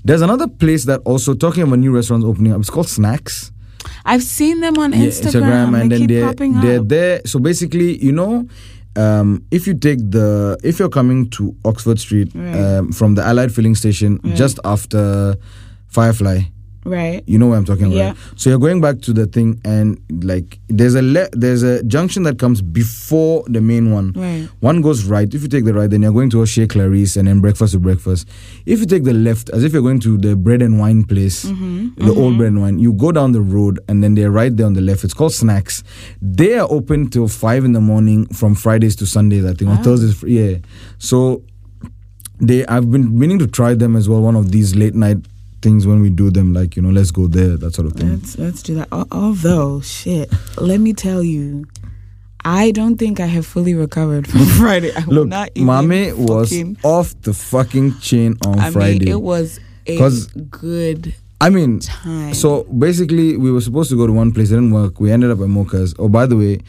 [0.05, 3.51] There's another place that also, talking about new restaurants opening up, it's called Snacks.
[4.05, 5.81] I've seen them on Yeah, Instagram.
[5.81, 7.21] and they then they're, popping they're there.
[7.27, 8.47] So basically, you know,
[8.97, 12.55] um, if you take the, if you're coming to Oxford Street Right.
[12.79, 14.37] um, from the Allied filling station Right.
[14.37, 15.35] just after
[15.89, 16.43] Firefly,
[16.85, 17.23] Right.
[17.27, 17.97] you know what I'm talking about.
[17.97, 18.15] Yeah.
[18.37, 22.25] So you're going back to the thing, and like there's a le- there's a junction
[22.25, 24.13] that comes before the main one.
[24.13, 24.49] Right.
[24.61, 25.33] One goes right.
[25.33, 27.79] If you take the right, then you're going to Shea Clarice and then breakfast to
[27.81, 28.29] breakfast.
[28.67, 31.45] If you take the left, as if you're going to the bread and wine place,
[31.45, 32.05] Mm-hmm.
[32.07, 34.67] the old bread and wine, you go down the road and then they're right there
[34.67, 35.05] on the left.
[35.05, 35.83] It's called Snacks.
[36.21, 39.45] They are open till five in the morning from Fridays to Sundays.
[39.45, 39.83] I think on Wow.
[39.85, 40.23] Thursdays.
[40.23, 40.59] Yeah.
[40.99, 41.43] So
[42.41, 44.21] they I've been meaning to try them as well.
[44.21, 45.19] One of these late night
[45.65, 48.11] things when we do them, like you know, let's go there, that sort of thing.
[48.13, 48.89] Let's let's do that.
[49.11, 51.65] Although, shit, let me tell you,
[52.45, 54.93] I don't think I have fully recovered from Friday.
[54.95, 56.53] I will Look, not even Mame was
[56.85, 59.07] off the fucking chain on I Friday.
[59.07, 59.99] mean, it was a
[60.51, 62.33] good I mean, time.
[62.35, 65.01] so basically, we were supposed to go to one place, it didn't work.
[65.01, 65.95] We ended up at Mocha's.
[65.99, 66.61] Oh, by the way,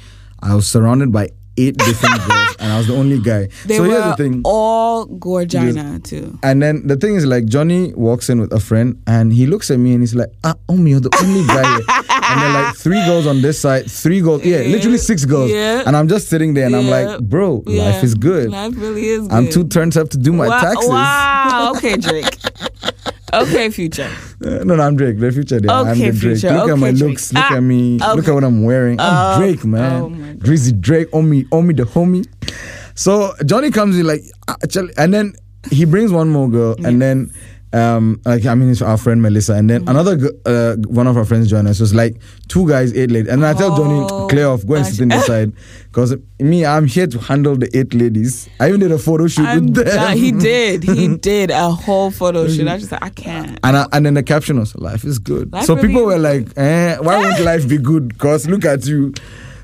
[0.42, 3.48] I was surrounded by eight different girls, and I was the only guy.
[3.66, 4.42] they so were here's the thing.
[4.46, 6.38] all Gorgina too.
[6.44, 9.72] And then the thing is, like, Johnny walks in with a friend and he looks
[9.72, 11.86] at me and he's like, Ah, Omi, you're the only guy here.
[12.10, 15.84] and then like three girls on this side, three girls, yeah, literally six girls, Yeah.
[15.86, 17.84] and I'm just sitting there and I'm like, bro, Yeah.
[17.84, 18.50] life is good.
[18.52, 19.32] Life really is good.
[19.32, 20.90] I'm too turned up to do my wow, taxes.
[20.90, 21.72] Wow.
[21.76, 22.38] Okay, Drake.
[23.44, 24.10] Okay, future.
[24.44, 25.20] Uh, no, no, I'm Drake.
[25.20, 25.60] The future.
[25.70, 26.38] I'm Okay, the Drake.
[26.40, 26.54] future.
[26.56, 27.02] Look at my Drake.
[27.10, 27.34] looks.
[27.34, 28.00] Look Ah, at me.
[28.16, 29.00] Look at what I'm wearing.
[29.00, 30.02] I'm Oh, Drake, man.
[30.02, 30.10] oh.
[30.38, 32.26] Drizzy Drake, on me, on me, the homie.
[32.96, 35.34] So Johnny comes in like, actually, and then
[35.72, 37.32] he brings one more girl, and then.
[37.76, 39.86] Um, like I mean, it's our friend Melissa, and Mm-hmm.
[39.86, 41.80] then another uh, one of our friends joined us.
[41.80, 42.16] So it's like
[42.48, 45.02] two guys, eight ladies, and then I tell Oh, Johnny, clear off, go and sit
[45.02, 45.52] in the side,
[45.86, 48.48] because me, I'm here to handle the eight ladies.
[48.60, 49.86] I even did a photo shoot I'm with them.
[49.88, 50.18] done.
[50.18, 50.84] He did.
[50.84, 52.68] He did a whole photo shoot.
[52.68, 53.60] I just said, I can't.
[53.64, 56.18] And I, and then the caption was "Life is good." Life so really people were
[56.20, 59.14] like, eh, "Why won't life be good?" Cause look at you.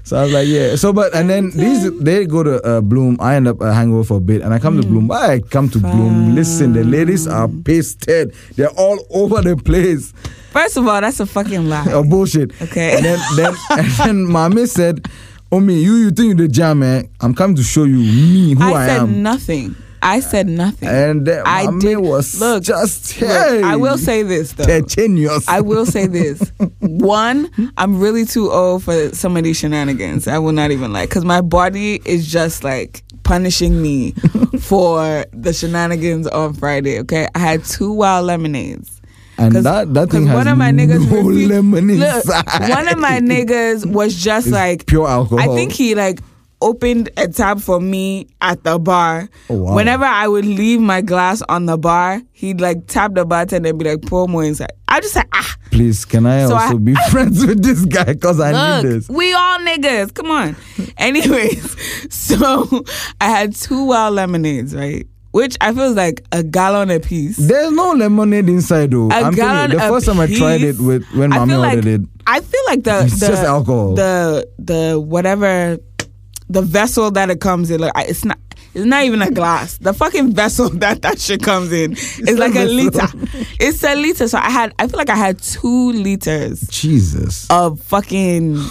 [0.04, 3.18] So I was like, "Yeah." So but and then these they go to uh, Bloom.
[3.20, 5.12] I end up uh, hangover for a bit, and I come to Bloom.
[5.12, 6.36] I come to Bloom.
[6.36, 8.34] Listen, the ladies are pasted.
[8.56, 10.12] They're all over the place.
[10.52, 11.86] First of all, that's a fucking lie.
[11.92, 12.52] Oh bullshit.
[12.62, 12.96] Okay.
[12.98, 15.06] And then then and then Mami said,
[15.52, 16.84] "Omi, you you think you the jam?
[16.84, 17.04] Eh?
[17.22, 19.76] I'm coming to show you me who I, I said am." nothing.
[20.04, 20.88] I said nothing.
[20.90, 23.62] and then I did- was look, just Look, hey.
[23.64, 24.82] I will say this though.
[24.82, 25.48] genius.
[25.48, 26.52] I will say this.
[26.80, 30.28] One, I'm really too old for some of these shenanigans.
[30.28, 31.06] I will not even lie.
[31.06, 34.12] Because my body is just like punishing me
[34.60, 37.28] for the shenanigans on Friday, okay?
[37.36, 39.00] I had two wild lemonades.
[39.38, 42.70] And that, that thing has one of my niggas no refused- lemon Look, inside.
[42.70, 45.40] one of my niggas was just It's like pure alcohol.
[45.40, 46.20] I think he like
[46.62, 49.30] opened a tab for me at the bar.
[49.50, 49.76] Oh, wow.
[49.76, 53.80] Whenever I would leave my glass on the bar, he'd like tap the bartender and
[53.80, 54.71] be like, pour more inside.
[54.88, 58.04] I just like, ah, Please, can I So also I- be friends with this guy?
[58.06, 59.10] Because I need look, this.
[59.10, 60.13] we all niggas.
[60.13, 60.56] Come on.
[60.97, 61.76] Anyways,
[62.13, 62.84] so
[63.19, 65.08] I had two wild lemonades, right?
[65.32, 67.38] Which I feel is like a gallon a piece.
[67.38, 69.08] There's no lemonade inside though.
[69.08, 71.56] A I'm telling gallon you, the first time I tried it with when I mommy
[71.56, 72.02] like ordered it.
[72.28, 73.93] I feel like the It's the, just alcohol.
[73.95, 75.78] The the whatever
[76.52, 78.38] the vessel that it comes in, like it's not.
[78.74, 79.78] It's not even a glass.
[79.80, 83.06] The fucking vessel that that shit comes in is like a liter.
[83.60, 84.30] It's a liter.
[84.30, 84.74] So I had.
[84.80, 87.50] I feel like I had two liters Jesus.
[87.50, 88.64] of fucking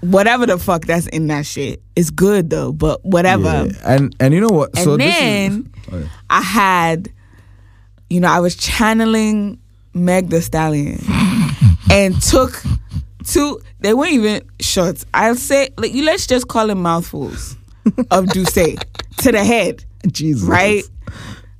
[0.00, 1.82] whatever the fuck that's in that shit.
[1.96, 3.66] It's good though, but whatever.
[3.66, 3.72] Yeah.
[3.84, 4.70] And and you know what?
[4.76, 6.08] And so then this is, oh, yeah.
[6.28, 7.08] I had,
[8.08, 9.58] you know, I was channeling
[9.94, 11.00] Meg the Stallion
[11.90, 12.62] and took
[13.24, 15.04] two, they weren't even shots.
[15.14, 17.56] I'll say, like, you let's just call them mouthfuls
[18.10, 20.48] of Douce to the head, Jesus.
[20.48, 20.82] right?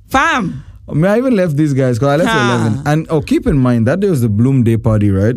[0.07, 0.63] Fam.
[0.89, 2.39] I mean, I even left these guys because I left Huh.
[2.39, 2.81] at 11.
[2.85, 5.35] And oh, keep in mind, that day was the Bloom Day party, right?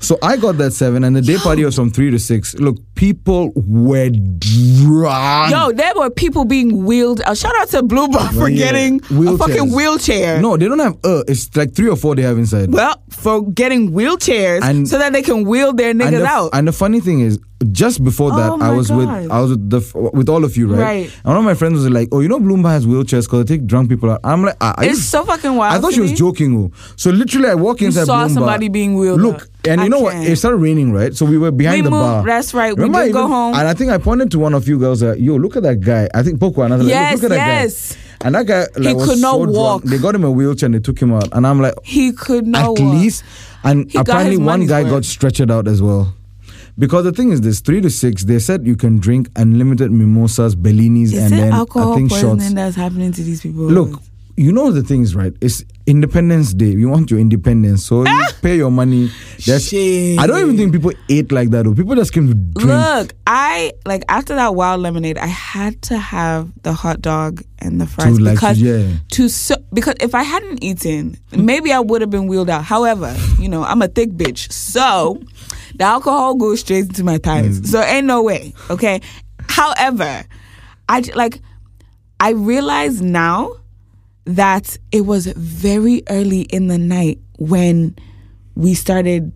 [0.00, 2.54] So I got that 7, and the day party was from 3 to 6.
[2.54, 5.50] Look, people were drunk.
[5.52, 7.20] Yo, there were people being wheeled.
[7.20, 8.64] Uh, shout out to Bloom Bar for yeah.
[8.72, 10.40] getting a fucking wheelchair.
[10.40, 11.22] No, they don't have uh.
[11.28, 12.72] It's like three or four they have inside.
[12.72, 16.50] Well, for getting wheelchairs And- so that they can wheel their and the, out.
[16.52, 17.38] and the funny thing is,
[17.72, 18.96] just before that, Oh I was God.
[19.22, 20.80] with I was with the with all of you, right?
[20.80, 21.12] Right.
[21.16, 23.44] And one of my friends was like, "Oh, you know, Bloom Bar has wheelchairs because
[23.44, 25.74] they take drunk people out." I'm like, ah, you- it's so fucking wild.
[25.76, 26.56] I thought she was joking.
[26.56, 26.70] Oh.
[26.96, 28.06] So literally, I walk You inside.
[28.06, 29.48] saw Bloom somebody being wheeled Look, out.
[29.68, 30.16] And I you know what?
[30.16, 31.14] It started raining, right?
[31.14, 32.24] So we were behind We the moved- bar.
[32.26, 32.74] that's right.
[32.76, 33.54] We Remember did I go home.
[33.54, 35.02] And I think I pointed to one of you girls.
[35.02, 36.08] Like, Yo, look at that guy.
[36.14, 36.62] I think Poco.
[36.62, 37.92] And I was like, Yes, look at that yes.
[37.94, 37.98] guy.
[38.26, 39.56] And that guy like, He was could not so drunk.
[39.56, 39.82] walk.
[39.84, 41.28] They got him a wheelchair and they took him out.
[41.32, 42.78] And I'm like, He could not at walk.
[42.94, 43.24] least.
[43.64, 44.90] And He apparently, one guy worth.
[44.90, 46.14] got stretchered out as well.
[46.78, 50.56] Because the thing is, this three to six, they said you can drink unlimited mimosas,
[50.56, 52.52] Bellinis, Is and then I think shots.
[52.54, 53.64] that's happening to these people?
[53.64, 54.00] Look,
[54.36, 55.32] you know the things, right?
[55.40, 56.70] It's Independence Day.
[56.70, 59.10] You want your independence, so you pay your money.
[59.44, 60.18] There's, Shit.
[60.18, 61.64] I don't even think people ate like that.
[61.64, 61.74] Though.
[61.74, 62.68] People just came to drink.
[62.68, 67.80] Look, I like after that wild lemonade, I had to have the hot dog and
[67.80, 68.88] the fries To, like, because yeah.
[69.12, 72.64] to so because if I hadn't eaten, maybe I would have been wheeled out.
[72.64, 75.20] However, you know, I'm a thick bitch, so
[75.74, 77.60] the alcohol goes straight into my thighs.
[77.60, 77.66] Mm.
[77.66, 78.54] So ain't no way.
[78.70, 79.00] Okay.
[79.48, 80.24] However,
[80.88, 81.40] I like
[82.20, 83.56] I realize now
[84.36, 87.96] that it was very early in the night when
[88.54, 89.32] we started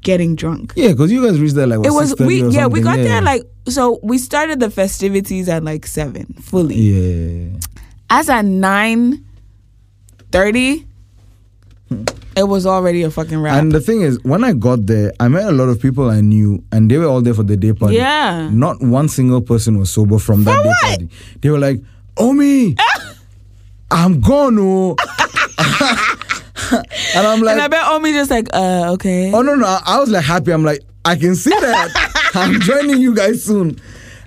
[0.00, 2.80] getting drunk Yeah, because you guys reached there like what, it was we yeah we
[2.80, 3.04] got yeah.
[3.04, 7.58] there like so we started the festivities at like seven fully yeah.
[8.10, 9.24] as at nine
[10.32, 10.86] thirty
[12.36, 15.28] it was already a fucking wrap And the thing is, when I got there, I
[15.28, 17.74] met a lot of people I knew, and they were all there for the day
[17.74, 17.96] party.
[17.96, 18.48] Yeah.
[18.50, 20.82] Not one single person was sober from that For day what?
[20.88, 21.08] party.
[21.42, 21.82] They were like,
[22.16, 22.91] "Omi, ah!
[23.92, 24.96] I'm gone, oh."
[27.14, 29.66] and I'm like, and I bet Omi just like uh okay Oh no no!
[29.66, 30.52] I- I was like happy.
[30.52, 32.30] I'm like, I can see that.
[32.34, 33.78] I'm joining you guys soon.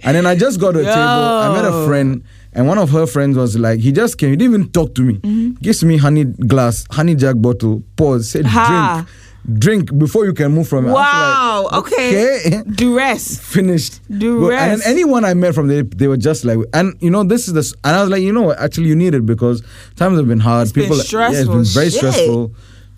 [0.03, 0.89] And then I just got to a Yo.
[0.89, 1.01] table.
[1.01, 2.23] I met a friend,
[2.53, 4.29] and one of her friends was like, he just came.
[4.29, 5.15] He didn't even talk to me.
[5.15, 5.51] Mm-hmm.
[5.63, 7.81] Gives me honey glass, honey jack bottle.
[7.95, 8.29] Pause.
[8.29, 8.67] Said Ha.
[9.05, 9.09] drink.
[9.53, 10.91] Drink before you can move from it.
[10.91, 11.67] Wow.
[11.71, 12.39] like, okay.
[12.47, 12.63] okay.
[12.69, 13.39] Duress.
[13.53, 14.01] finished.
[14.17, 17.23] Do Well, And anyone I met from there, they were just like, and you know,
[17.23, 19.25] this is the, s- and I was like, you know what, actually, you need it
[19.25, 19.61] because
[19.95, 20.63] times have been hard.
[20.63, 21.99] It's been People, yeah, it's been very Shit.
[21.99, 22.53] stressful.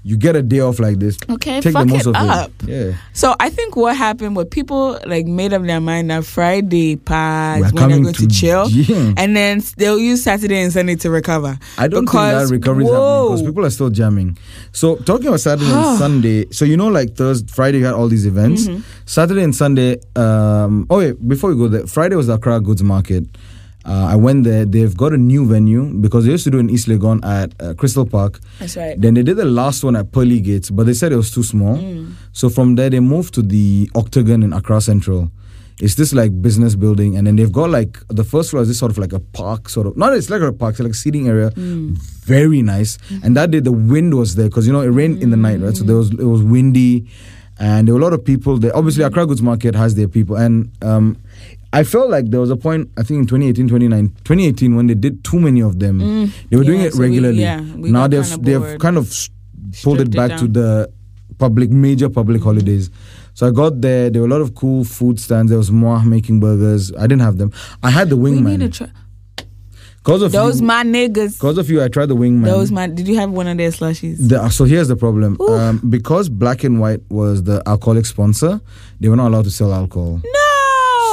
[0.08, 1.18] You get a day off like this.
[1.30, 2.52] Okay, take fuck the most it of up.
[2.64, 2.70] it.
[2.70, 2.98] Yeah.
[3.12, 7.60] So I think what happened was people like made up their mind that Friday pass
[7.74, 8.68] when they're going to, to chill,
[9.18, 11.60] and then they'll use Saturday and Sunday to recover.
[11.78, 14.38] I don't Because- think that recovery is happening because people are still jamming.
[14.72, 18.26] So talking about Saturday and Sunday, so you know, like Thursday, Friday, had all these
[18.26, 18.68] events.
[18.68, 18.82] Mm-hmm.
[19.06, 19.98] Saturday and Sunday.
[20.16, 23.26] Um, oh wait, before we go there, Friday was the Accra Goods Market.
[23.88, 24.66] Uh, I went there.
[24.66, 27.74] They've got a new venue because they used to do in East Legon at uh,
[27.74, 28.40] Crystal Park.
[28.60, 29.00] That's right.
[29.00, 31.44] Then they did the last one at Pearly Gates, but they said it was too
[31.44, 31.78] small.
[31.78, 32.12] Mm.
[32.34, 35.32] So from there, they moved to the Octagon in Accra Central.
[35.80, 38.80] It's this like business building, and then they've got like the first floor is this
[38.80, 39.96] sort of like a park, sort of.
[39.96, 41.98] Not it's like a park, it's like a seating area, Mm.
[42.26, 42.98] very nice.
[43.24, 45.62] And that day the wind was there because you know it rained in the night,
[45.62, 45.78] right?
[45.78, 47.08] So there was it was windy,
[47.60, 48.76] and there were a lot of people there.
[48.76, 51.16] Obviously, Accra Goods Market has their people, and um,
[51.80, 54.96] I felt like there was a point I think in 2018, 2019, 2018 when they
[54.96, 56.00] did too many of them.
[56.50, 56.82] They were doing Mm.
[56.82, 57.42] Yeah, it so we- regularly.
[57.42, 59.06] yeah, we now they've kinda they've kind of
[59.84, 60.90] pulled it Stripped it back to the
[61.38, 62.90] public major public holidays.
[63.36, 64.10] So I got there.
[64.10, 65.50] There were a lot of cool food stands.
[65.52, 66.92] There was more making burgers.
[66.98, 67.52] I didn't have them.
[67.84, 68.74] I had the We need to wingman.
[68.74, 68.88] try
[70.04, 71.34] Because of those you, my niggas.
[71.38, 72.46] because of you, I tried the wingman.
[72.46, 72.88] Those my.
[72.88, 74.18] Did you have one of their slushies?
[74.30, 75.38] The- so here's the problem.
[75.42, 78.62] Um, because Black and White was the alcoholic sponsor,
[79.02, 80.22] they were not allowed to sell alcohol.
[80.24, 80.47] No.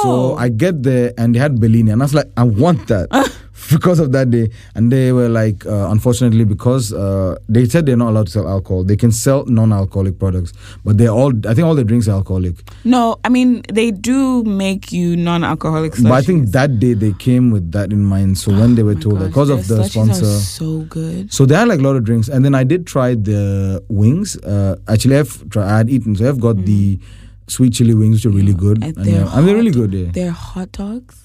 [0.05, 3.09] So I get there and they had Bellini, and I was like, I want that
[3.71, 4.49] because of that day.
[4.75, 8.47] And they were like, uh, unfortunately, because uh, they said they're not allowed to sell
[8.47, 11.31] alcohol, they can sell non-alcoholic products, but they're all.
[11.47, 12.55] I think all the drinks are alcoholic.
[12.83, 16.03] no, I mean they do make you non-alcoholic slushies.
[16.03, 18.37] But I think that day they came with that in mind.
[18.37, 20.25] So when they were Oh told gosh, because of the sponsor.
[20.25, 21.33] so good.
[21.33, 24.37] So they had like a lot of drinks, and then I did try the wings.
[24.37, 26.99] Uh, actually, I've tried, I had eaten, so I've got the
[27.47, 28.83] sweet chili wings, which are really good.
[28.83, 29.93] And And, they're yeah, and they're really good.
[29.93, 30.11] Yeah.
[30.11, 31.21] They're hot dogs.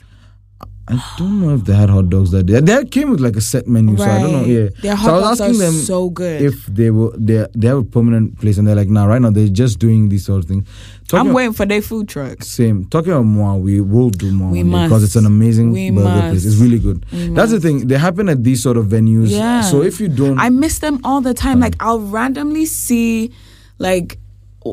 [0.88, 2.58] I don't know if they had hot dogs that day.
[2.58, 4.44] They came with like a set menu, so I don't know.
[4.44, 4.70] Yeah.
[4.82, 6.42] Their so hot I was dogs asking are them so good.
[6.42, 9.30] if they were they they have a permanent place, and they're like, nah, right now
[9.30, 10.66] they're just doing these sort of things.
[10.68, 12.42] I'm Talking waiting for their food truck.
[12.42, 12.86] Same.
[12.86, 15.90] Talking about more, we will do more We on it because it's an amazing We
[15.90, 16.28] burger must.
[16.30, 16.44] place.
[16.44, 17.06] It's really good.
[17.12, 17.86] We That's the thing.
[17.86, 19.28] They happen at these sort of venues.
[19.30, 19.60] Yeah.
[19.60, 21.58] So if you don't, I miss them all the time.
[21.58, 21.66] Uh-huh.
[21.66, 23.30] Like I'll randomly see
[23.78, 24.18] like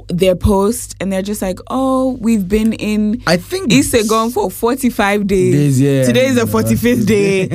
[0.09, 4.51] their post and they're just like, "Oh, we've been in I think Easter gone for
[4.51, 5.53] 45 days.
[5.53, 6.03] Days, yeah.
[6.05, 7.49] Today is the Uh, 45th day.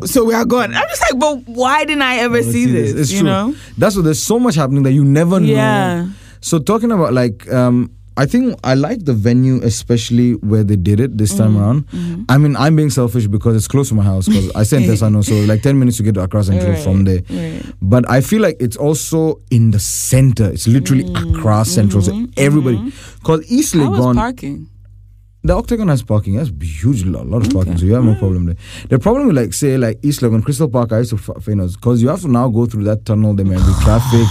[0.06, 0.74] so we are gone.
[0.74, 2.92] I'm just like, but why didn't I ever see this?
[2.92, 3.28] It's you true.
[3.28, 3.54] know?
[3.78, 5.46] That's what there's so much happening that you never know.
[5.46, 6.08] Yeah.
[6.42, 7.90] So talking about like um
[8.22, 11.60] I think I like the venue especially where they did it this time Mm-hmm.
[11.62, 12.26] around.
[12.28, 14.82] I mean I'm being selfish because it's close to my house because I stay in
[14.90, 17.22] Tesano so like 10 minutes to get to Accra Central Right, from there.
[17.30, 17.62] right.
[17.80, 20.50] But I feel like it's also in the center.
[20.50, 22.02] It's literally Accra Central.
[22.02, 23.94] So everybody because East Mm-hmm.
[23.94, 24.66] How Legon parking?
[25.42, 26.36] the Octagon has parking.
[26.36, 27.78] That's huge, lot, lot of parking.
[27.78, 28.56] So you have no problem there.
[28.90, 31.76] The problem with like say like East Legon, Crystal Park, I used to f- famous
[31.76, 33.32] because you have to now go through that tunnel.
[33.32, 34.26] There may be traffic.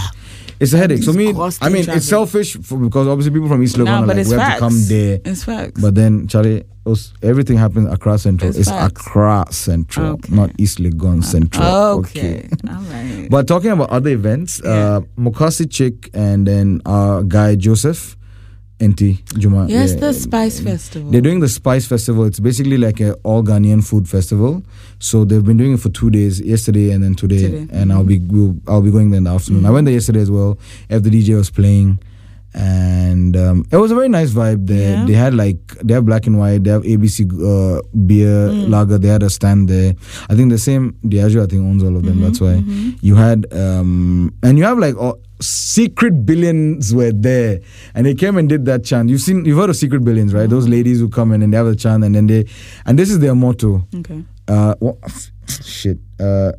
[0.60, 1.02] It's a headache.
[1.02, 1.88] So me, I mean, traffic.
[1.96, 4.76] it's selfish for, because obviously people from East Legon No, like we have to come
[4.88, 5.18] there.
[5.24, 5.80] It's facts.
[5.80, 8.50] But then, Charlie, us- everything happens Accra Central.
[8.50, 9.00] It's It's, facts.
[9.06, 10.34] Accra Central, Okay.
[10.34, 11.64] not East Legon Central.
[12.00, 12.46] okay.
[12.68, 13.26] All right.
[13.30, 18.16] But talking about other events, uh, Mokasi Chick and then our guy Joseph,
[18.82, 19.66] NT Juma.
[19.68, 21.10] yes, the Spice Festival.
[21.10, 22.24] they're doing the Spice Festival.
[22.24, 24.62] It's basically like an all Ghanaian food festival.
[24.98, 27.42] So they've been doing it for two days, yesterday and then today.
[27.42, 27.58] Today.
[27.58, 27.76] Mm-hmm.
[27.76, 29.66] And I'll be we'll, I'll be going there in the afternoon.
[29.66, 30.58] I went there yesterday as well.
[30.90, 31.98] After the DJ was playing,
[32.54, 34.96] and um, it was a very nice vibe there.
[34.98, 35.04] Yeah.
[35.06, 36.64] They had like they have black and white.
[36.64, 38.68] They have ABC uh, beer Mm.
[38.70, 38.98] lager.
[38.98, 39.94] They had a stand there.
[40.28, 42.14] I think the same Diageo I think owns all of them.
[42.16, 42.62] Mm-hmm, That's why
[43.00, 44.96] you had um, and you have like.
[44.96, 47.60] all Secret billions were there,
[47.94, 49.08] and they came and did that chant.
[49.08, 50.50] You've seen, you've heard of secret billions, right?
[50.50, 52.44] Those ladies who come in and they have a chant, and then they,
[52.84, 53.86] and this is their motto.
[53.96, 54.22] okay.
[54.46, 54.98] Uh, what,
[55.64, 55.96] shit.
[56.20, 56.52] Uh,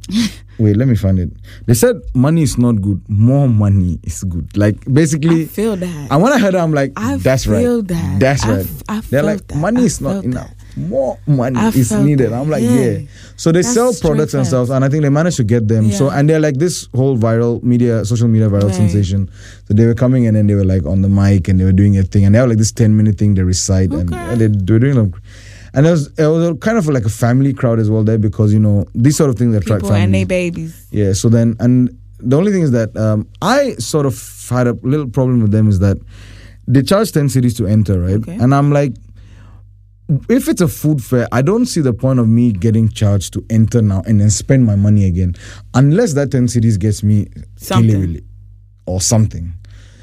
[0.58, 1.30] wait, let me find it.
[1.68, 3.02] They said money is not good.
[3.08, 4.56] More money is good.
[4.58, 6.08] Like basically, I feel that.
[6.12, 7.64] and when I heard that, I'm like, I that's right.
[7.88, 8.18] that.
[8.20, 8.66] That's I right.
[8.66, 9.58] f- I They're like, that.
[9.58, 10.50] money I is not enough.
[10.78, 12.32] More money I is needed.
[12.32, 12.40] that.
[12.42, 12.72] I'm like, Yeah.
[12.72, 13.00] yeah.
[13.36, 15.92] So they That's sell products and stuff, and I think they managed to get them.
[15.92, 18.76] So and they're like this whole viral media, social media viral Right.
[18.76, 19.30] sensation.
[19.68, 21.74] So they were coming in and they were like on the mic and they were
[21.76, 24.18] doing a thing, and they were like this 10 minute thing they recite, and, Okay.
[24.32, 25.14] and they, they were doing them.
[25.74, 28.18] And it was, it was a kind of like a family crowd as well there
[28.18, 30.28] because you know these sort of things attract People and families.
[30.28, 30.88] babies.
[30.92, 31.14] Yeah.
[31.14, 35.08] So then, and the only thing is that um, I sort of had a little
[35.08, 35.98] problem with them is that
[36.68, 38.16] they charge ten cedis to enter, right?
[38.16, 38.36] Okay.
[38.36, 38.94] And I'm like,
[40.30, 43.46] if it's a food fair, I don't see the point of me getting charged to
[43.50, 45.36] enter now and then spend my money again,
[45.74, 48.20] unless that ten cedis gets me Something.
[48.86, 49.54] Or something.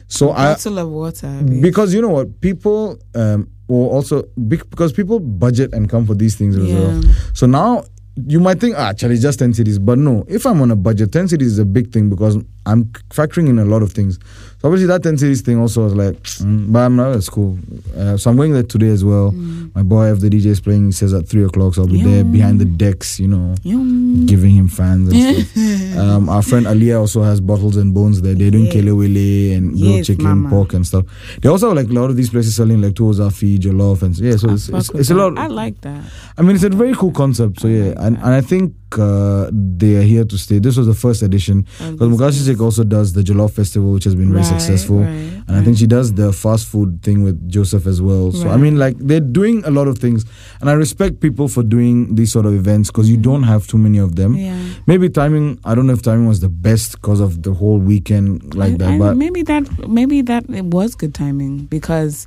[0.07, 1.43] So I Bottle of water.
[1.61, 6.37] because you know what people um will also because people budget and come for these
[6.37, 7.03] things as well.
[7.35, 7.85] So now
[8.27, 9.79] you might think, ah, actually, just 10 cedis.
[9.85, 12.87] But no, if I'm on a budget, 10 cedis is a big thing because I'm
[13.11, 14.19] factoring in a lot of things.
[14.61, 17.57] So obviously, that 10 cedis thing also was like, mm, but I'm not at school.
[17.97, 19.31] Uh, so I'm going there today as well.
[19.31, 21.75] My boy, if the DJ is playing, he says at 3 o'clock.
[21.75, 24.27] So I'll be there behind the decks, you know, Yum.
[24.27, 25.57] giving him fans and stuff.
[25.99, 28.35] Um, our friend Aliyah also has bottles and bones there.
[28.35, 28.73] They're doing Yeah.
[28.73, 30.49] kelewele and grilled Yes, chicken, mama.
[30.49, 31.05] pork and stuff.
[31.41, 34.17] They also have like a lot of these places selling like tours afi, jollof and
[34.19, 34.37] yeah.
[34.37, 35.37] So I it's, it's, it's a lot.
[35.39, 36.05] I like that.
[36.37, 37.61] I mean, it's a very cool concept.
[37.61, 40.59] So yeah, and, and I think uh, they are here to stay.
[40.61, 44.15] This was the first edition because Mugashi Sek also does the Jollof Festival, which has
[44.15, 44.99] been very Right, successful.
[45.01, 48.31] right, And I think she does the fast food thing with Joseph as well.
[48.33, 50.25] So I mean, like they're doing a lot of things,
[50.61, 53.79] and I respect people for doing these sort of events because you don't have too
[53.79, 54.37] many of them.
[54.37, 54.57] Yeah.
[54.87, 55.59] Maybe timing.
[55.65, 58.77] I don't know if timing was the best because of the whole weekend like I-
[58.77, 62.27] that, I- but maybe that maybe that it was good timing because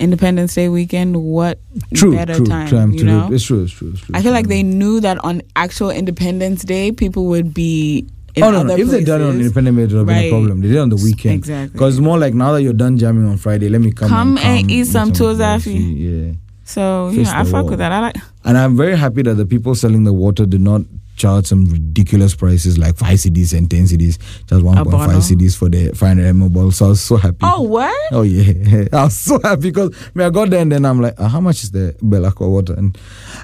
[0.00, 1.22] Independence Day weekend.
[1.22, 1.58] What
[1.94, 2.68] true, better true, time?
[2.68, 3.34] time you know, it.
[3.34, 4.14] It's true, it's true, it's true.
[4.14, 8.06] I feel like they knew that on actual Independence Day, people would be.
[8.34, 8.74] In oh no, no!
[8.76, 10.60] If they done it on Independence Day, it would have been a problem.
[10.60, 11.34] They did it on the weekend.
[11.36, 11.72] exactly.
[11.72, 14.60] Because more like now that you're done jamming on Friday, let me come, Come and,
[14.62, 16.26] and eat some tours coffee, afi.
[16.26, 16.32] Yeah,
[16.64, 17.66] so you Face know, I fuck wall.
[17.70, 17.92] with that.
[17.92, 18.16] I like.
[18.44, 20.80] and I'm very happy that the people selling the water did not
[21.16, 25.56] charge some ridiculous prices like five cedis and ten cedis, just one point five cedis
[25.56, 26.72] for the 500 ml bottle.
[26.72, 27.38] So I was so happy.
[27.42, 28.12] Oh what?
[28.12, 31.14] Oh yeah, I was so happy because I, I got there and then I'm like,
[31.18, 32.74] uh, how much is the Belaqua water?
[32.74, 32.96] And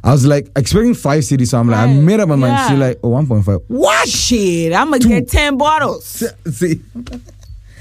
[0.02, 1.48] I was like expecting five cedis.
[1.48, 2.52] So I'm like, I made up my mind.
[2.52, 2.68] Yeah.
[2.68, 3.64] She's like, oh, 1.5.
[3.68, 4.08] What?
[4.08, 5.08] Shit, I'm gonna Two.
[5.08, 6.80] get ten bottles See,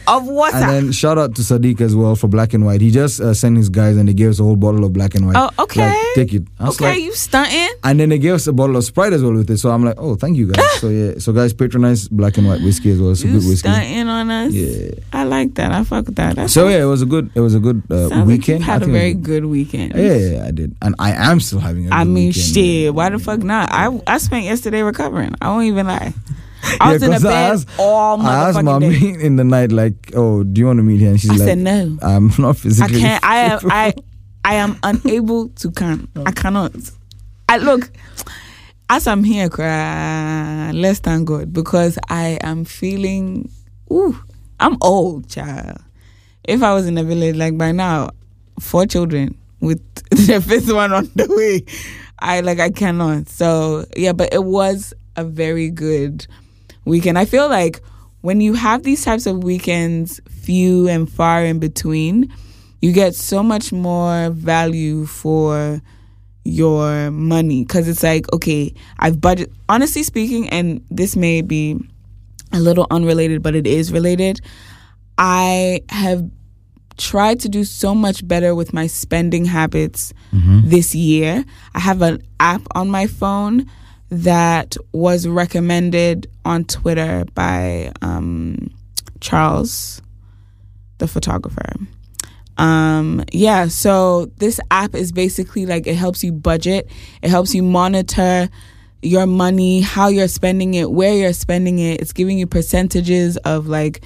[0.07, 0.55] of water.
[0.57, 2.81] and then shout out to Sadiq as well for Black and White.
[2.81, 5.15] He just uh, sent his guys and they gave us a whole bottle of Black
[5.15, 5.35] and White.
[5.37, 5.87] oh, okay.
[5.87, 6.43] Like, take it.
[6.59, 7.69] Okay, like, you stunting?
[7.83, 9.57] and then they gave us a bottle of Sprite as well with it.
[9.57, 10.65] So I'm like, oh, thank you guys.
[10.79, 13.11] so yeah, so guys, patronize Black and White whiskey as well.
[13.11, 13.69] It's a You good whiskey.
[13.69, 14.53] stunting on us?
[14.53, 14.91] Yeah.
[15.13, 15.71] I like that.
[15.71, 16.35] I fuck with that.
[16.35, 18.59] That So yeah, it was a good, it was a good uh, like weekend.
[18.59, 19.45] you had I a very good.
[19.45, 19.93] weekend.
[19.95, 21.95] Yeah, yeah, I did, and I am still having a.
[21.95, 22.35] I mean, weekend.
[22.55, 22.93] shit.
[22.93, 23.69] Why the fuck not?
[23.71, 25.33] I I spent yesterday recovering.
[25.41, 26.13] I won't even lie.
[26.79, 29.17] I Yeah, was in the 'cause I bed asked- all I asked mommy day.
[29.25, 31.47] in the night, like, "Oh, do you want to meet here?" And she's I like,
[31.47, 31.97] said no.
[32.01, 32.97] "I'm not physically.
[32.97, 33.23] I can't.
[33.25, 33.59] I am.
[33.71, 33.93] I
[34.45, 36.09] I am unable to come.
[36.25, 36.71] I cannot.
[37.47, 37.89] I look.
[38.91, 40.71] As I'm here, cry.
[40.73, 43.49] Let's thank God because I am feeling.
[43.91, 44.17] Ooh,
[44.59, 45.77] I'm old, child.
[46.43, 48.09] If I was in a village like by now,
[48.59, 51.63] four children with the fifth one on the way,
[52.19, 53.29] I like I cannot.
[53.29, 56.25] So yeah, but it was a very good
[56.89, 57.17] weekend.
[57.17, 57.81] I feel like
[58.21, 62.33] when you have these types of weekends, few and far in between,
[62.81, 65.81] you get so much more value for
[66.43, 67.63] your money.
[67.63, 71.77] Because it's like okay i've budget honestly speaking and this may be
[72.51, 74.41] a little unrelated but it is related.
[75.17, 76.29] I have
[76.97, 80.61] tried to do so much better with my spending habits mm-hmm.
[80.63, 81.45] this year.
[81.73, 83.69] I have an app on my phone
[84.09, 88.69] that was recommended on twitter by um,
[89.19, 90.01] charles
[90.97, 91.73] the photographer
[92.57, 96.89] um yeah so this app is basically like it helps you budget
[97.21, 98.49] it helps you monitor
[99.01, 103.67] your money how you're spending it where you're spending it it's giving you percentages of
[103.67, 104.01] like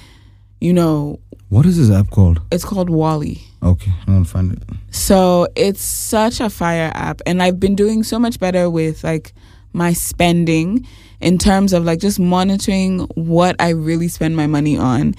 [0.60, 2.40] you know What is this app called?
[2.52, 4.62] it's called wally Okay, I don't find it.
[4.90, 9.32] so it's such a fire app and I've been doing so much better with like
[9.74, 10.86] my spending
[11.20, 15.14] in terms of like just monitoring what I really spend my money on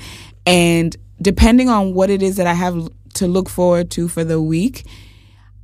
[0.46, 4.42] and depending on what it is that I have to look forward to for the
[4.42, 4.86] week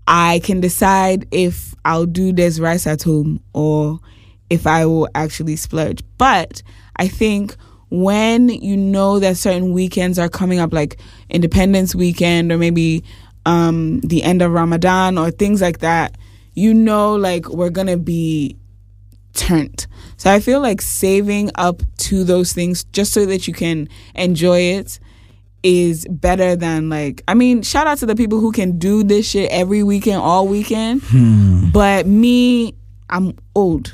[0.07, 3.99] I can decide if I'll do this rice at home or
[4.49, 6.03] if I will actually splurge.
[6.17, 6.61] But
[6.97, 7.55] I think
[7.89, 13.03] when you know that certain weekends are coming up, like Independence Weekend or maybe
[13.45, 16.17] um, the end of Ramadan or things like that,
[16.53, 18.57] you know, like we're gonna be
[19.33, 19.87] turned.
[20.17, 24.59] So I feel like saving up to those things just so that you can enjoy
[24.59, 24.99] it
[25.63, 29.29] is better than like I mean, shout out to the people who can do this
[29.29, 31.01] shit every weekend, all weekend.
[31.03, 31.69] Hmm.
[31.71, 32.75] But me,
[33.09, 33.93] I'm old.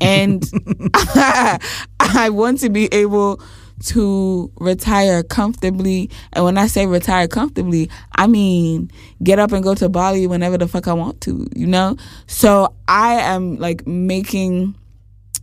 [0.00, 0.44] And
[0.94, 3.40] I want to be able
[3.84, 6.10] to retire comfortably.
[6.32, 8.90] And when I say retire comfortably, I mean
[9.22, 11.96] get up and go to Bali whenever the fuck I want to, you know?
[12.26, 14.74] So I am like making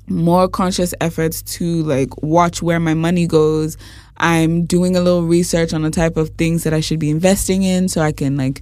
[0.08, 3.78] more conscious efforts to like watch where my money goes.
[4.18, 7.64] I'm doing a little research on the type of things that I should be investing
[7.64, 8.62] in so I can like,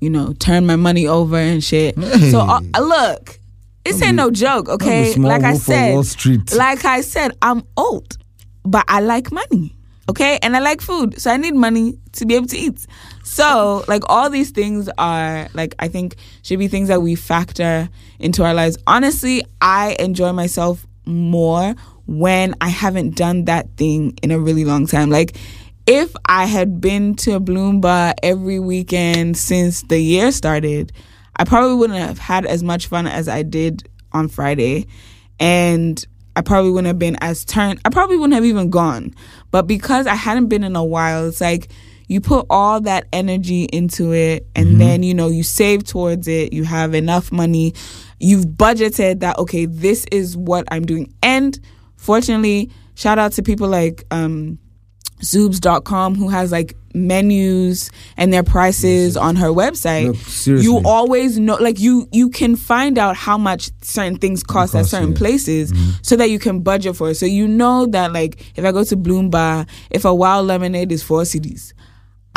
[0.00, 1.96] you know, turn my money over and shit.
[2.30, 3.38] So uh, look,
[3.84, 5.14] this ain't no joke, okay?
[5.14, 8.18] Like I wolf of Wall said, like I said, I'm old,
[8.70, 9.74] but I like money.
[10.10, 12.86] Okay, and I like food, so I need money to be able to eat.
[13.24, 17.90] So, like all these things are like I think should be things that we factor
[18.18, 18.78] into our lives.
[18.86, 21.74] Honestly, I enjoy myself more
[22.06, 25.10] when I haven't done that thing in a really long time.
[25.10, 25.36] Like
[25.86, 30.92] if I had been to a Bloom bar every weekend since the year started,
[31.36, 34.86] I probably wouldn't have had as much fun as I did on Friday.
[35.38, 36.02] And
[36.38, 37.80] I probably wouldn't have been as turned.
[37.84, 39.12] I probably wouldn't have even gone.
[39.50, 41.68] But because I hadn't been in a while, it's like
[42.06, 46.52] you put all that energy into it and then, you know, you save towards it.
[46.52, 47.74] You have enough money.
[48.20, 51.12] You've budgeted that, okay, this is what I'm doing.
[51.24, 51.58] And
[51.96, 54.60] fortunately, shout out to people like, um,
[55.20, 60.64] zoobs.com who has like menus and their prices on her website seriously.
[60.64, 64.86] you always know like you you can find out how much certain things cost at
[64.86, 65.18] certain yeah.
[65.18, 65.90] places mm-hmm.
[66.02, 68.82] so that you can budget for it so you know that like if i go
[68.82, 71.72] to bloom bar if a wild lemonade is four cedis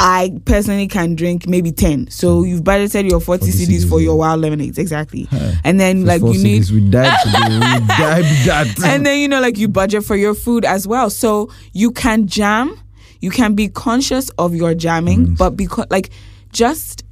[0.04, 2.10] I personally can drink maybe 10.
[2.10, 2.48] So hmm.
[2.48, 4.80] you've budgeted your 40, 40 cedis for your wild lemonades.
[4.80, 5.28] Exactly.
[5.64, 7.54] And then, like, you need we died today.
[7.54, 8.84] we died that.
[8.84, 12.28] and then you know like you budget for your food as well so you can
[12.28, 12.76] jam
[13.20, 15.34] you can be conscious of your jamming mm-hmm.
[15.36, 16.10] but because like
[16.52, 17.04] just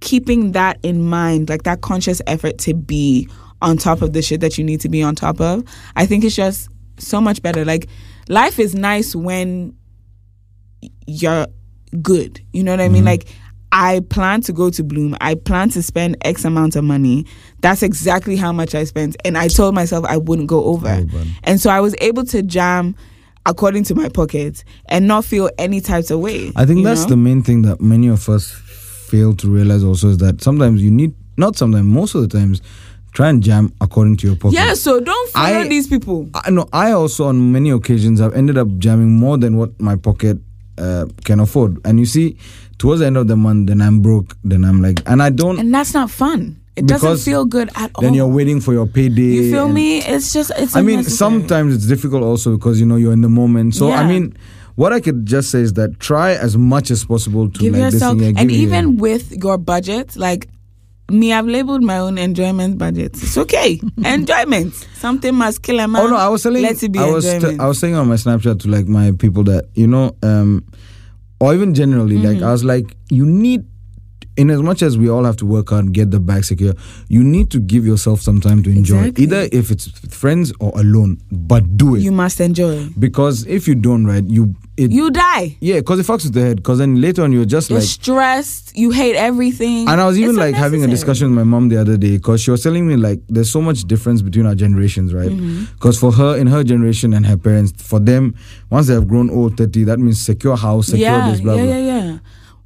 [0.00, 3.28] keeping that in mind like that conscious effort to be
[3.60, 5.62] on top of the shit that you need to be on top of
[5.96, 6.68] i think it's just
[6.98, 7.88] so much better like
[8.28, 9.74] life is nice when
[11.06, 11.46] you're
[12.00, 12.40] good.
[12.52, 13.00] You know what I mean?
[13.00, 13.06] Mm-hmm.
[13.06, 13.26] Like
[13.72, 15.16] I plan to go to Bloom.
[15.20, 17.26] I plan to spend X amount of money.
[17.60, 19.16] That's exactly how much I spent.
[19.24, 20.88] And I told myself I wouldn't go over.
[20.88, 22.94] Oh, and so I was able to jam
[23.46, 26.52] according to my pocket and not feel any types of way.
[26.54, 27.08] I think that's know?
[27.08, 30.90] the main thing that many of us fail to realize also is that sometimes you
[30.90, 32.62] need, not sometimes, most of the times,
[33.12, 34.54] try and jam according to your pocket.
[34.56, 36.28] Yeah, so don't follow I- these people.
[36.34, 36.68] I know.
[36.72, 40.38] I also, on many occasions, have ended up jamming more than what my pocket
[40.82, 41.78] uh, can afford.
[41.84, 42.36] And you see,
[42.78, 44.36] towards the end of the month, then I'm broke.
[44.44, 45.58] Then I'm like, and I don't.
[45.58, 46.58] And that's not fun.
[46.74, 48.02] It doesn't feel good at all.
[48.02, 49.22] then you're waiting for your payday.
[49.22, 49.98] You feel me?
[49.98, 53.28] It's just it's I mean, sometimes it's difficult also because you know you're in the
[53.28, 53.74] moment.
[53.74, 54.34] So I mean,
[54.74, 57.92] what I could just say is that try as much as possible to give like
[57.92, 60.48] yourself this thing, yeah, and give you- even with your budget like
[61.10, 66.02] me i've labeled my own enjoyment budget it's okay enjoyment something must kill a man
[66.02, 66.62] Oh no, I was telling.
[66.62, 67.24] let it be I was.
[67.26, 70.64] enjoyment I was saying on my Snapchat to like my people that you know, um,
[71.40, 72.44] or even generally, like Mm-hmm.
[72.44, 73.64] I was like, you need,
[74.36, 76.74] in as much as we all have to work hard, and get the bag secure,
[77.08, 78.98] you need to give yourself some time to enjoy.
[78.98, 79.24] Exactly.
[79.24, 83.68] Either if it's with friends or alone, but do it you must enjoy because if
[83.68, 84.90] you don't, right, you it.
[84.90, 86.56] you die yeah, because it fucks with the head.
[86.56, 90.18] Because then later on, you're just you're like, stressed you hate everything And I was
[90.18, 92.62] even It's like having a discussion with my mom the other day because she was
[92.62, 95.30] telling me like there's so much difference between our generations, right?
[95.30, 95.64] Mm-hmm.
[95.74, 98.34] Because for her, in her generation and her parents, for them,
[98.70, 101.64] once they have grown old, 30, that means secure house, secure yeah this, blah, yeah
[101.64, 101.76] blah.
[101.76, 102.11] yeah yeah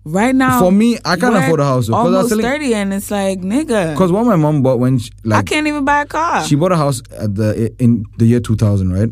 [0.06, 1.88] right now For me, I can't afford a house.
[1.88, 5.10] Was almost telling, 30 and it's like nigga because what my mom bought when she,
[5.24, 8.24] like i can't even buy a car she bought a house at the in the
[8.26, 9.10] year 2000, right?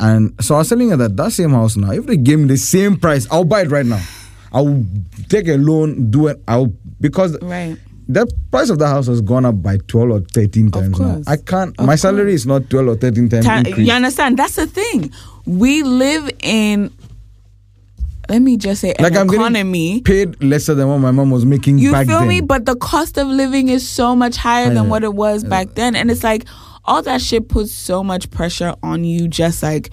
[0.00, 2.46] And so I was telling her that that same house now, if they gave me
[2.46, 4.00] the same price, I'll buy it right now.
[4.50, 4.82] I'll
[5.28, 6.42] take a loan, do it.
[6.48, 7.76] I'll because right
[8.08, 11.14] the price of the house has gone up by 12 or 13 times now.
[11.14, 11.28] course.
[11.28, 13.86] I can't, Of my salary is not 12 or 13 times Ti- increase.
[13.86, 15.12] you understand that's the thing
[15.46, 16.90] we live in
[18.30, 21.78] let me just say Like I'm economy paid lesser than what my mom was making
[21.78, 22.28] You back feel then.
[22.28, 22.40] me?
[22.40, 25.96] But the cost of living is so much higher than what it was back then.
[25.96, 26.46] And it's like
[26.84, 29.90] all that shit puts so much pressure on you just like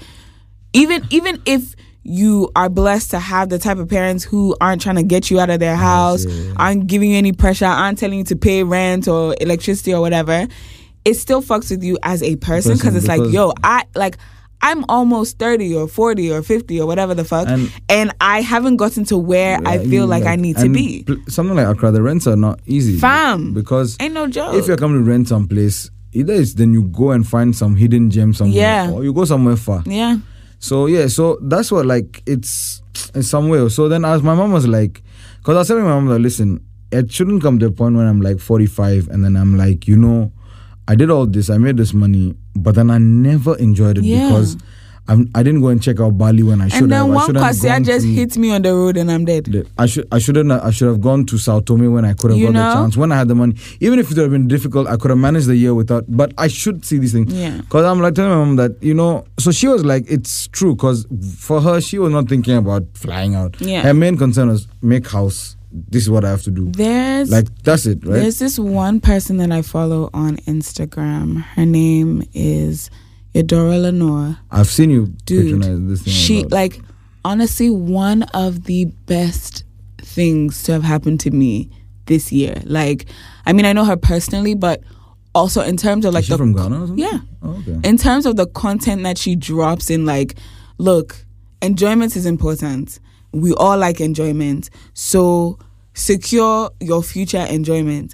[0.73, 4.95] even even if you are blessed to have the type of parents who aren't trying
[4.95, 6.25] to get you out of their house,
[6.55, 10.47] aren't giving you any pressure, aren't telling you to pay rent or electricity or whatever,
[11.03, 14.17] it still fucks with you as a person because Person, it's like, yo, I like
[14.61, 18.77] I'm almost 30 or 40 or 50 or whatever the fuck, and, And- I haven't
[18.77, 21.03] gotten to where I feel you like, I need to be.
[21.03, 22.97] pl- Something like Accra, the rents are not easy.
[22.97, 23.53] Fam.
[23.53, 24.55] Because Ain't no joke.
[24.55, 28.09] if you're coming to rent someplace, either it's then you go and find some hidden
[28.09, 28.91] gem somewhere, Yeah.
[28.91, 29.83] or you go somewhere far.
[29.85, 30.17] yeah.
[30.59, 32.81] So yeah, so that's what like it's
[33.13, 33.69] in some way.
[33.69, 35.03] So then as my mom was like,
[35.37, 38.07] because I was telling my mom that listen, it shouldn't come to a point when
[38.07, 40.31] I'm like 45 and then I'm like, you know,
[40.87, 44.27] I did all this, I made this money, but then I never enjoyed it Yeah.
[44.29, 44.57] because
[45.09, 47.07] I'm, I didn't go and check out Bali when I should And have.
[47.07, 49.65] then I one gone just to- hit me on the road and I'm dead.
[49.77, 52.37] I should I shouldn't I should have gone to Sao Tome when I could have
[52.39, 52.69] You got know?
[52.69, 53.55] the chance when I had the money.
[53.79, 56.03] Even if it would have been difficult, I could have managed the year without.
[56.09, 57.31] But I should see these things.
[57.33, 57.61] Yeah.
[57.69, 59.23] Cause I'm like telling my mom that you know.
[59.39, 60.75] So she was like, it's true.
[60.75, 61.05] Cause
[61.37, 63.59] for her, she was not thinking about flying out.
[63.61, 63.83] Yeah.
[63.83, 65.55] Her main concern was make house.
[65.89, 66.69] This is what I have to do.
[66.71, 68.13] There's Like that's it, right?
[68.19, 71.41] there's this one person that I follow on Instagram.
[71.43, 72.89] Her name is
[73.33, 74.37] Eudora Lenore.
[74.51, 75.99] I've seen you Dude.
[76.07, 76.79] She like
[77.25, 79.63] honestly one of the best
[80.01, 81.69] things to have happened to me
[82.05, 82.61] this year.
[82.63, 83.05] Like,
[83.45, 84.81] I mean, I know her personally, but
[85.35, 87.05] also in terms of like the from Ghana or something?
[87.05, 87.87] yeah, Oh, okay.
[87.87, 90.35] in terms of the content that she drops in like
[90.79, 91.25] look
[91.61, 92.99] enjoyment is important
[93.33, 95.59] we all like enjoyment so
[95.97, 98.13] secure your future enjoyment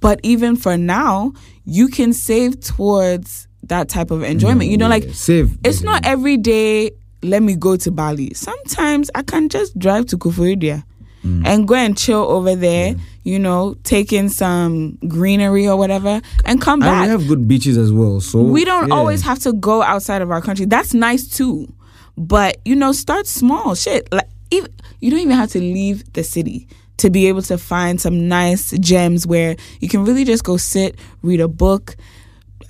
[0.00, 1.32] but even for now
[1.64, 5.56] you can save towards that type of enjoyment you know mm, like save.
[5.64, 6.90] it's not every day
[7.22, 10.82] let me go to bali sometimes i can just drive to kufuria
[11.24, 11.46] mm.
[11.46, 16.60] and go and chill over there you know take in some greenery or whatever and
[16.60, 18.20] come And back we have good beaches as well.
[18.20, 18.94] So we don't yeah.
[18.94, 20.66] always have to go outside of our country.
[20.66, 21.72] That's nice too.
[22.16, 23.74] But you know, start small.
[23.74, 24.08] Shit.
[24.12, 24.70] Like even,
[25.00, 26.68] you don't even have to leave the city
[27.02, 30.96] to be able to find some nice gems where you can really just go sit,
[31.22, 31.96] read a book,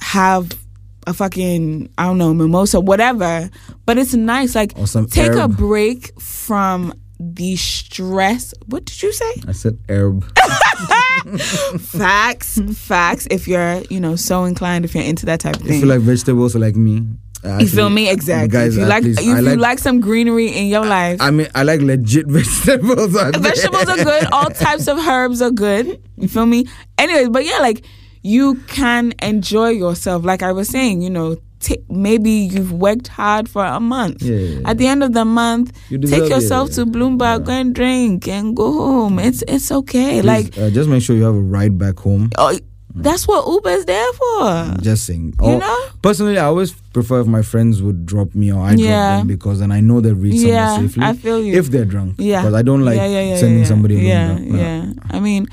[0.00, 0.58] have
[1.06, 3.50] a fucking I don't know, mimosa, whatever.
[3.84, 4.54] But it's nice.
[4.54, 4.74] Like
[5.10, 8.54] take a break from the stress.
[8.66, 9.34] What did you say?
[9.46, 10.24] I said herb.
[11.78, 13.28] facts, facts.
[13.30, 15.76] If you're, you know, so inclined, if you're into that type of thing.
[15.76, 17.06] If you like vegetables like me,
[17.44, 18.08] I You feel me?
[18.08, 18.48] Exactly.
[18.48, 21.20] Guys, if you like, least if I you like- like some greenery in your life,
[21.20, 23.12] I mean, I like legit vegetables.
[23.14, 23.32] there.
[23.32, 24.24] vegetables are good.
[24.32, 26.00] All types of herbs are good.
[26.16, 26.66] You feel me?
[26.98, 27.84] Anyways, but yeah, like
[28.22, 30.24] you can enjoy yourself.
[30.24, 34.22] Like I was saying, you know, ta maybe you've worked hard for a month.
[34.22, 34.70] Yeah, yeah, yeah.
[34.70, 38.28] At the end of the month, You take yourself to Bloom Bar, go and drink
[38.28, 39.18] and go home.
[39.18, 40.22] It's it's okay.
[40.22, 42.30] Like uh, just make sure you have a ride back home.
[42.38, 42.56] oh,
[42.94, 44.74] that's what Uber's there for.
[44.80, 45.34] Just saying.
[45.40, 45.86] You oh, know?
[46.02, 48.76] Personally, I always prefer if my friends would drop me or I Yeah.
[48.76, 51.02] drop them because then I know they reach somewhere Yeah, safely.
[51.02, 51.54] I feel you.
[51.54, 52.16] If they're drunk.
[52.18, 52.42] Yeah.
[52.42, 54.06] Because I don't like yeah, sending somebody alone.
[54.06, 54.92] Yeah, No, yeah.
[55.10, 55.46] I mean,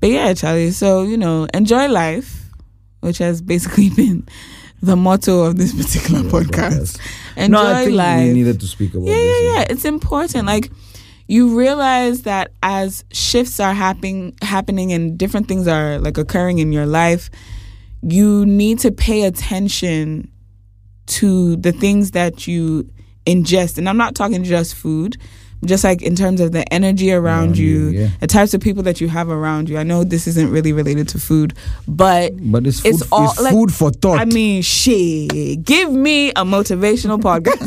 [0.00, 0.70] but yeah, Charlie.
[0.70, 2.44] So you know, enjoy life,
[3.00, 4.26] which has basically been
[4.82, 6.98] the motto of this particular podcast.
[6.98, 7.00] podcast.
[7.36, 8.28] Enjoy no, I think life.
[8.28, 9.42] we needed to speak about yeah, this.
[9.42, 9.66] yeah, yeah.
[9.70, 10.46] It's important.
[10.46, 10.70] Like
[11.26, 16.72] you realize that as shifts are happening, happening, and different things are like occurring in
[16.72, 17.30] your life,
[18.02, 20.30] you need to pay attention
[21.06, 22.88] to the things that you
[23.26, 23.78] ingest.
[23.78, 25.16] And I'm not talking just food,
[25.66, 28.08] just like in terms of the energy around Around you, you, yeah.
[28.20, 29.78] the types of people that you have around you.
[29.78, 31.54] I know this isn't really related to food,
[31.88, 34.18] but But it's food, It's all- it's like, food for thought.
[34.20, 35.64] I mean, shit.
[35.64, 37.64] Give me a motivational podcast.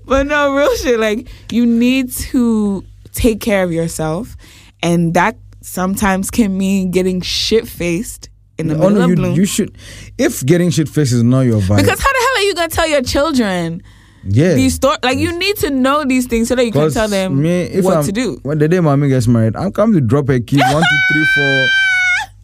[0.06, 0.98] but no, real shit.
[0.98, 4.36] Like, you need to take care of yourself.
[4.82, 8.28] And that sometimes can mean getting shit faced
[8.58, 9.34] in the oh, middle no, of you, bloom.
[9.34, 9.76] you should.
[10.18, 12.68] If getting shit faced is not your vibe, because how the hell are you going
[12.70, 13.82] to tell your children
[14.24, 14.54] yeah.
[14.54, 14.98] these stories?
[15.02, 17.84] Like, you need to know these things so that you can tell them me, if
[17.84, 18.38] what I'm- to do.
[18.42, 20.58] When the day mommy gets married, I'm coming to drop a key.
[20.58, 21.66] one, two, three, four.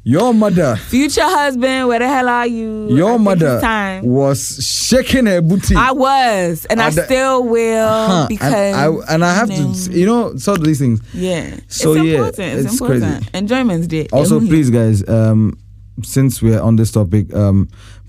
[0.04, 2.88] Your mother, Future husband, where the hell are you?
[2.96, 4.06] Your think mother time.
[4.06, 5.74] was shaking her booty.
[5.76, 9.58] I was, and I the- still will Huh, because and I, and I have you
[9.64, 11.02] know, to, you know, sort of these things.
[11.12, 11.56] Yeah.
[11.68, 12.38] So, it's yeah, important.
[12.54, 13.02] It's, it's important.
[13.04, 13.28] crazy.
[13.34, 14.08] Enjoyment's day.
[14.10, 15.58] Also, please, guys, um,
[16.02, 17.68] since we're on this topic, um,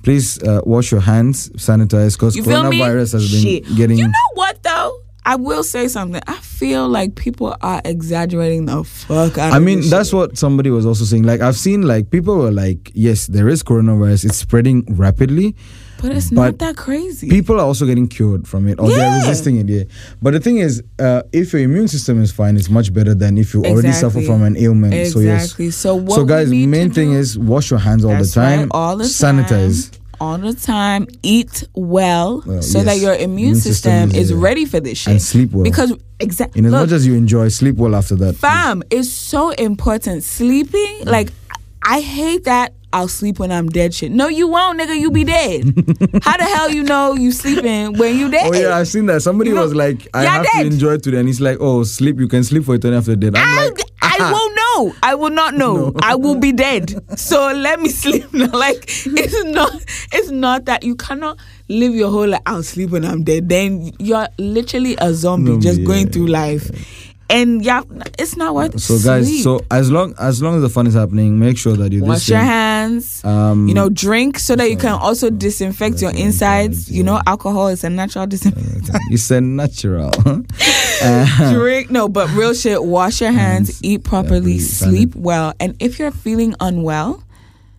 [0.09, 3.75] please uh, wash your hands, sanitize, because coronavirus has been Shit.
[3.75, 3.97] getting.
[3.99, 4.99] You know what though?
[5.23, 6.21] I will say something.
[6.25, 10.17] I feel like people are exaggerating the fuck out I mean, that's shit.
[10.17, 11.21] what somebody was also saying.
[11.23, 15.55] Like, I've seen, like, people were like, yes, there is coronavirus, it's spreading rapidly.
[16.01, 17.29] But it's but not that crazy.
[17.29, 18.95] People are also getting cured from it, or Yeah.
[18.97, 19.67] they're resisting it.
[19.69, 19.83] Yeah,
[20.21, 23.37] but the thing is, uh, if your immune system is fine, it's much better than
[23.37, 25.07] if you already suffer from an ailment.
[25.11, 25.53] So yes.
[25.75, 28.95] So so guys, main thing do- is wash your hands all the time, right, all
[28.97, 29.98] the time.
[30.19, 31.07] All the time.
[31.23, 34.79] Eat well, Well, so that your immune, Immune system system, is, is uh, ready for
[34.79, 35.11] this shit.
[35.11, 35.63] and sleep well.
[35.63, 36.63] Because exactly.
[36.65, 38.35] As much as you enjoy, sleep well after that.
[38.35, 40.23] Fam, it's so important.
[40.23, 41.29] Sleeping, like,
[41.83, 44.11] I hate that I'll sleep when I'm dead shit.
[44.11, 44.99] No, you won't, nigga.
[44.99, 45.63] You be dead.
[46.23, 48.47] How the hell you know you sleeping when you dead?
[48.47, 49.21] Oh yeah, I've seen that.
[49.21, 50.61] Somebody You know, was like, "I have dead.
[50.61, 52.19] to enjoy today," and he's like, "Oh, sleep.
[52.19, 53.79] You can sleep for eternity after death." I'm I, like,
[54.19, 54.95] I won't know.
[55.03, 55.93] I will not know.
[56.01, 56.93] I will be dead.
[57.19, 58.49] So let me sleep now.
[58.51, 59.73] Like it's not.
[60.11, 62.41] It's not that you cannot live your whole life.
[62.45, 63.49] I'll sleep when I'm dead.
[63.49, 66.69] Then you're literally a zombie Zombie, just going through life,
[67.29, 67.83] and yeah,
[68.17, 68.79] it's not worth.
[68.79, 69.43] So guys, Sleep.
[69.43, 72.27] so as long as long as the fun is happening, make sure that you wash
[72.29, 73.23] your hands.
[73.23, 76.89] Um, you know, drink so that you can also disinfect your insides.
[76.91, 78.97] You know, alcohol is a natural disinfectant.
[79.09, 80.11] you said natural.
[81.01, 85.97] Uh, drink no but real shit wash your hands eat properly sleep well and if
[85.97, 87.23] you're feeling unwell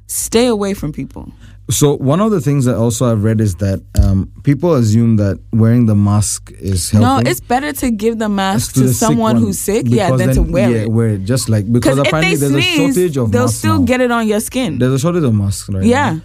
[0.06, 1.30] stay away from people
[1.70, 5.38] so one of the things that also I've read is that um, people assume that
[5.52, 7.24] wearing the mask is helping.
[7.24, 10.10] no it's better to give the mask to to, the someone one, who's sick yeah
[10.10, 11.24] than then- to wear yeah, it wear it.
[11.24, 13.84] Just like because apparently there's a shortage of they'll still now.
[13.86, 16.20] get it on your skin There's a shortage of masks right yeah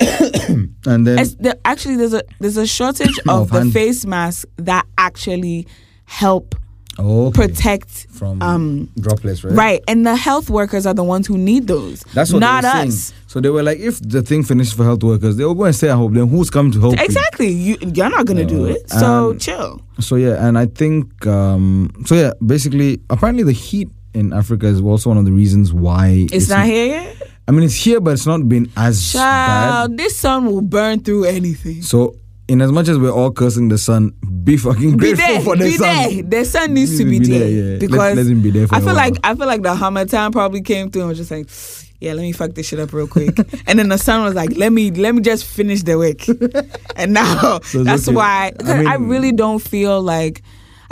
[0.00, 1.18] and then
[1.64, 5.66] actually, there's a there's a shortage Of of the hand- face masks that actually
[6.06, 6.54] help
[7.00, 7.46] okay.
[7.46, 8.06] protect.
[8.10, 9.54] from um, droplets, right?
[9.54, 12.00] Right, and the health workers are the ones who need those.
[12.14, 12.72] That's what not us.
[12.72, 13.20] saying.
[13.26, 15.74] So they were like, if the thing finishes for health workers, they will go and
[15.74, 16.14] stay at home.
[16.14, 17.00] Then who's coming to help?
[17.00, 17.48] Exactly.
[17.48, 18.88] You you're not gonna do it.
[18.90, 19.80] So um, chill.
[20.00, 22.14] So yeah, and I think um, so.
[22.14, 26.48] Yeah, basically, apparently the heat in Africa is also one of the reasons why It's,
[26.48, 27.16] not here yet.
[27.46, 29.98] I mean, it's here, but it's not been as Child, bad.
[29.98, 31.82] this sun will burn through anything.
[31.82, 32.16] So,
[32.50, 34.12] in as much as we're all cursing the sun,
[34.44, 35.86] be fucking Be grateful there, for the be sun.
[35.86, 36.22] there.
[36.22, 37.70] The sun needs to Be be, there, there, yeah.
[37.72, 39.14] Let- because let him be there for I feel like.
[39.24, 41.48] I feel like the Harmattan probably came through and was just like,
[42.00, 43.36] yeah, let me fuck this shit up real quick,
[43.66, 46.26] and then the sun was like, let me let me just finish the week,
[46.96, 48.14] and now So that's okay.
[48.16, 50.42] why I I, really don't feel like.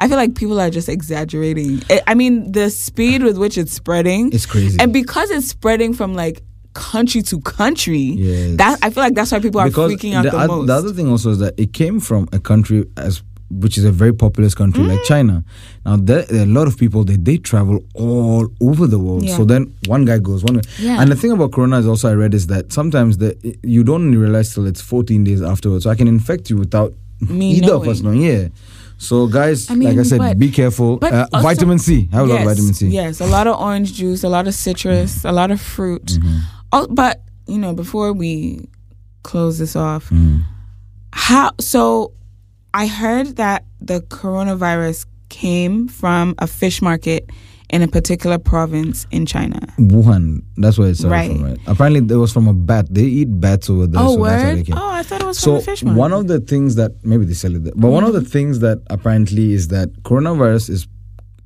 [0.00, 1.82] I feel like people are just exaggerating.
[1.90, 4.78] I- I mean, the speed with which it's spreading, It's crazy.
[4.78, 6.40] and because it's spreading from like
[6.74, 8.56] country to country, Yes.
[8.56, 10.66] that I feel like that's why people are because freaking out the, the, most.
[10.66, 13.90] the other thing also is that it came from a country as which is a
[13.90, 15.04] very populous country like Mm.
[15.06, 15.44] China.
[15.86, 19.24] Now there, there are a lot of people that they travel all over the world.
[19.24, 19.36] Yeah.
[19.38, 20.62] So then one guy goes one way.
[20.78, 21.00] Yeah.
[21.00, 24.14] And the thing about corona is also I read is that sometimes the you don't
[24.14, 25.84] realize till it's 14 days afterwards.
[25.84, 28.20] So I can infect you without Me either of us knowing.
[28.20, 28.42] knowing.
[28.42, 28.48] Yeah.
[28.98, 30.98] So guys, I mean, like I said, but- be careful.
[31.00, 32.08] Uh, also- vitamin C.
[32.12, 32.88] Have a lot of vitamin C.
[32.88, 36.04] Yes, a lot of orange juice, a lot of citrus, a lot of fruit.
[36.04, 36.38] Mm-hmm.
[36.72, 38.68] Oh, but you know, before we
[39.22, 40.42] close this off, Mm.
[41.12, 41.52] how?
[41.60, 42.12] So,
[42.74, 47.30] I heard that the coronavirus came from a fish market
[47.70, 49.60] in a particular province in China.
[49.78, 50.42] Wuhan.
[50.56, 51.30] That's where it started Right.
[51.32, 51.58] from, right?
[51.66, 52.86] Apparently, it was from a bat.
[52.90, 54.00] They eat bats over there.
[54.02, 54.68] oh, so that's how they word!
[54.72, 55.98] Oh, I thought it was So from a fish market.
[55.98, 58.60] one of the things that maybe they sell it there, but one of the things
[58.60, 60.86] that apparently is that coronavirus is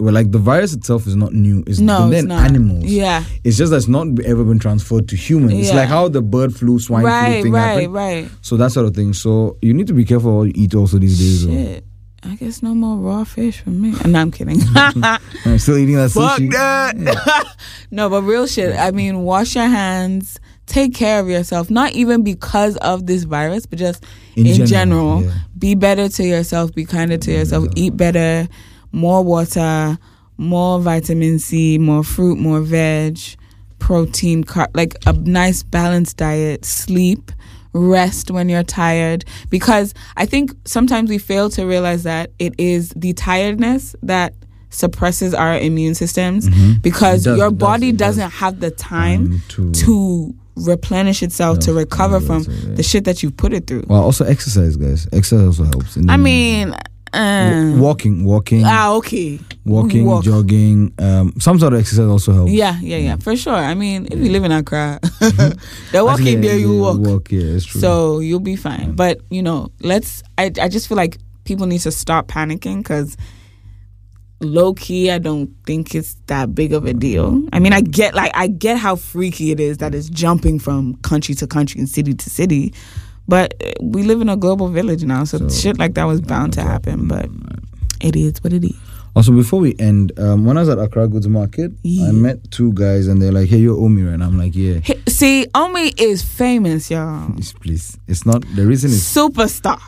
[0.03, 1.63] well, like the virus itself is not new.
[1.67, 2.51] It's no, been it's in not.
[2.51, 2.85] animals.
[2.85, 5.55] Yeah, It's just that's not ever been transferred to humans.
[5.55, 7.95] It's like how the bird flu, swine flu right, thing right, happened.
[7.95, 8.29] right.
[8.43, 9.13] So that sort of thing.
[9.13, 11.47] So you need to be careful what you eat also these days.
[11.47, 11.53] though.
[11.53, 11.85] Shit.
[12.25, 13.95] I guess no more raw fish for me.
[14.07, 14.61] No, I'm kidding.
[14.77, 16.53] I'm still eating that Fuck sushi.
[16.53, 17.57] that.
[17.91, 18.77] no, but real shit.
[18.79, 20.39] I mean, wash your hands.
[20.67, 21.69] Take care of yourself.
[21.69, 24.05] Not even because of this virus, but just
[24.37, 25.23] In in, general, general.
[25.25, 25.33] yeah.
[25.59, 26.73] Be better to yourself.
[26.73, 27.67] Be kinder to yourself.
[27.75, 28.47] Eat better.
[28.93, 29.99] More water.
[30.39, 31.79] More vitamin C.
[31.79, 32.39] More fruit.
[32.39, 33.19] More veg.
[33.79, 34.45] Protein.
[34.45, 36.65] Car- like a nice balanced diet.
[36.65, 37.33] Sleep.
[37.75, 39.25] Rest when you're tired.
[39.49, 44.35] Because I think sometimes we fail to realize that it is the tiredness that
[44.69, 46.49] suppresses our immune systems
[46.81, 47.31] because Mm-hmm.
[47.31, 47.99] It does, your it does, body does.
[48.17, 52.75] doesn't have the time Um, to- to replenish itself to recover yeah, from yeah.
[52.75, 53.85] the shit that you've put it through.
[53.87, 55.07] Well, also exercise, guys.
[55.13, 55.97] Exercise also helps.
[56.09, 56.75] I mean,
[57.13, 60.25] uh, walking, walking, ah, okay, walking, Walk.
[60.25, 60.95] jogging.
[60.99, 62.53] Um, some sort of exercise also helps.
[62.53, 63.55] Yeah, yeah, yeah, for sure.
[63.55, 65.59] I mean, if you live in Accra, the
[66.05, 66.99] walking there, you yeah, walk.
[67.01, 67.81] Walk, yeah, it's true.
[67.81, 68.93] So you'll be fine.
[68.93, 70.23] But you know, let's.
[70.39, 73.17] I I just feel like people need to stop panicking because
[74.43, 77.43] low key, I don't think it's that big of a deal.
[77.53, 80.97] I mean, I get like I get how freaky it is that it's jumping from
[80.97, 82.75] country to country and city to city.
[83.29, 86.21] But uh, we live in a global village now, so, So, shit like that was
[86.21, 87.07] bound to happen.
[87.09, 87.29] But
[88.01, 88.75] it is what it is.
[89.15, 92.09] Also, before we end, um, when I was at Accra Goods Market, Yeah.
[92.09, 94.99] I met two guys and they're like, "Hey, you're Omira," and I'm like, "Yeah." Hey,
[95.07, 97.31] See, Omi is famous, y'all.
[97.33, 97.99] Please, please.
[98.09, 99.79] It's not the reason is Superstar.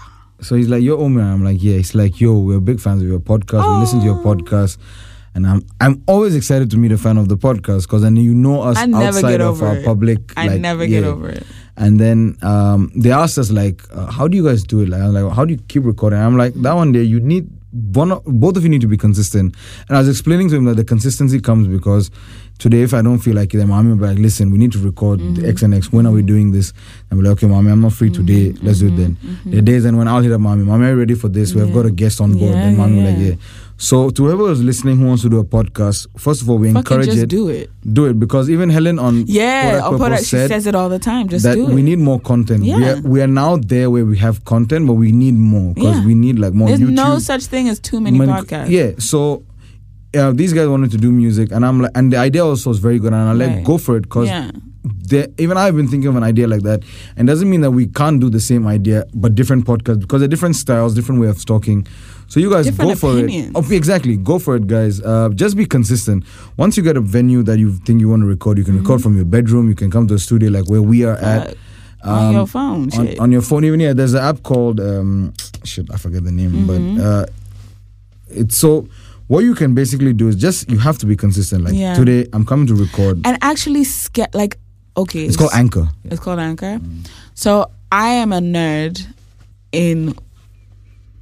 [0.42, 3.08] so he's like, "You're Omira." I'm like, "Yeah." He's like, "Yo, we're big fans of
[3.08, 3.64] your podcast.
[3.74, 4.24] We listen to your Oh.
[4.34, 4.76] podcast."
[5.34, 8.34] And I'm I'm always excited to meet a fan of the podcast because then you
[8.34, 9.84] know us I never outside get of over our it.
[9.84, 10.32] public.
[10.36, 11.08] I like, never get yeah.
[11.08, 11.44] over it.
[11.76, 15.00] And then um, they asked us like, uh, "How do you guys do it?" Like,
[15.02, 18.16] I'm like, "How do you keep recording?" I'm like, "That one day you need one,
[18.26, 19.56] both of you need to be consistent."
[19.88, 22.12] And I was explaining to him that the consistency comes because
[22.60, 24.70] today, if I don't feel like it, then mommy will be like, "Listen, we need
[24.72, 25.90] to record the X and X.
[25.92, 26.72] When are we doing this?"
[27.10, 28.54] I'm like, "Okay, mommy, I'm not free today.
[28.62, 30.98] Let's do it then." The days and when I'll hit up mommy, mommy, are you
[31.00, 31.54] ready for this?
[31.54, 31.74] We have Yeah.
[31.74, 32.54] got a guest on board.
[32.54, 33.34] Yeah, then mommy will like, yeah.
[33.76, 36.68] So to whoever is listening who wants to do a podcast, first of all, we
[36.68, 37.26] Fucking encourage just it.
[37.28, 37.70] do it.
[37.92, 41.00] Do it because even Helen on Yeah, on Purple she said says it all the
[41.00, 41.28] time.
[41.28, 41.74] Just that do it.
[41.74, 42.60] we need more content.
[42.62, 42.94] We Yeah.
[42.94, 46.06] are we are now there where we have content, but we need more because Yeah.
[46.06, 46.92] we need like more There's YouTube.
[46.94, 48.70] no such thing as too many many- podcasts.
[48.70, 49.42] Yeah, so
[50.16, 52.78] uh, these guys wanted to do music, and I'm like, and the idea also was
[52.78, 53.64] very good, and I'm like, Right.
[53.64, 54.50] go for it because yeah.
[55.38, 56.84] even I've been thinking of an idea like that,
[57.16, 60.28] and doesn't mean that we can't do the same idea but different podcasts because they're
[60.28, 61.84] different styles, different way of talking.
[62.28, 63.48] So you guys Different go for opinions.
[63.48, 63.52] it.
[63.54, 65.00] Oh, exactly, go for it, guys.
[65.00, 66.24] Uh, just be consistent.
[66.56, 69.02] Once you get a venue that you think you want to record, you can record
[69.02, 69.68] from your bedroom.
[69.68, 71.48] You can come to a studio like where we are at.
[71.48, 71.56] Fuck.
[72.04, 72.92] on Um, your phone.
[72.98, 75.32] on, on your phone even yeah there's an app called um
[75.64, 76.96] shit i forget the name Mm-hmm.
[76.98, 77.24] but uh
[78.28, 78.86] it's so
[79.28, 81.94] what you can basically do is just you have to be consistent like Yeah.
[81.94, 84.58] today i'm coming to record and actually, sca- like
[84.96, 85.24] Okay.
[85.26, 85.88] It's called Anchor.
[86.04, 86.78] It's called Anchor.
[87.34, 89.04] So I am a nerd
[89.72, 90.14] in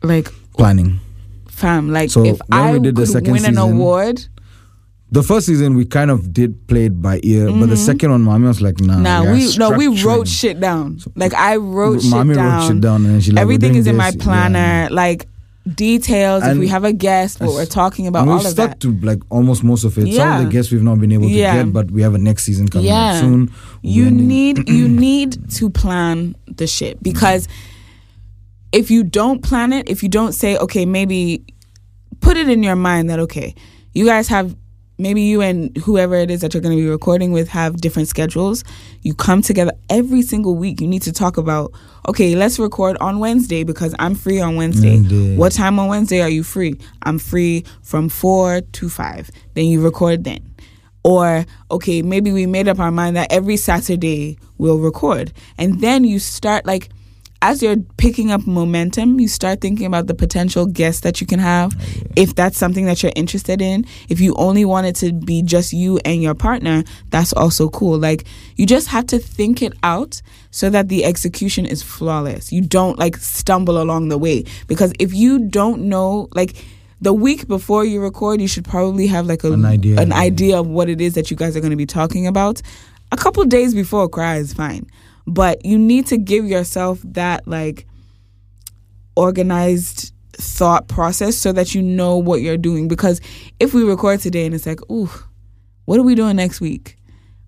[0.03, 1.01] like Planning.
[1.49, 1.91] fam.
[1.93, 4.27] Like So if I did the second win an season- award,
[5.13, 7.85] The first season we kind of did play it by ear, but the Mhm.
[7.85, 11.01] second one, Mami was like, "Nah, nah, we no, we wrote shit down.
[11.15, 12.61] Like I wrote shit Mami down.
[12.61, 14.59] wrote shit down, and she like, Everything is in my planner.
[14.59, 14.89] Yeah.
[14.91, 15.27] Like
[15.77, 16.43] details.
[16.45, 18.81] if we have a guest, what we're talking about, we've of stuck that.
[18.81, 20.13] to like almost most of it.
[20.15, 21.57] Some of the guests we've not been able to Yeah.
[21.63, 23.13] get, but we have a next season coming Yeah.
[23.13, 23.51] up soon.
[23.83, 27.49] We'll you need you need to plan the shit because
[28.73, 31.45] if you don't plan it if you don't say okay maybe
[32.21, 33.55] put it in your mind that okay
[33.93, 34.57] you guys have
[35.03, 38.09] maybe you and whoever it is that you're going to be recording with have different
[38.09, 38.63] schedules.
[39.03, 40.81] You come together every single week.
[40.81, 41.73] You need to talk about
[42.09, 44.97] okay let's record on wednesday because i'm free on wednesday.
[44.97, 45.37] Mm, wednesday.
[45.37, 46.75] what time on wednesday are you free?
[47.03, 50.55] I'm free from 4 to 5 then you record then.
[51.05, 55.33] Or okay maybe we made up our mind that every saturday we'll record.
[55.59, 56.91] And then you start like
[57.43, 61.39] as you're picking up momentum you start thinking about the potential guests that you can
[61.39, 61.75] have.
[61.75, 65.43] Oh, if that's something that you're interested in if you only want it to be
[65.43, 67.99] just you and your partner that's also cool.
[67.99, 68.25] Like
[68.57, 72.53] you just have to think it out so that the execution is flawless.
[72.53, 74.45] You don't like stumble along the way.
[74.67, 76.55] Because if you don't know like
[77.01, 80.59] the week before you record, you should probably have like a An idea, an idea
[80.59, 82.63] of what it is that you guys are going to be talking about.
[83.11, 84.87] A couple days before cry is fine,
[85.27, 87.87] but you need to give yourself that like
[89.17, 92.89] organized thought process so that you know what you're doing.
[92.89, 93.21] Because
[93.61, 95.11] if we record today and it's like, ooh,
[95.85, 96.97] what are we doing next week?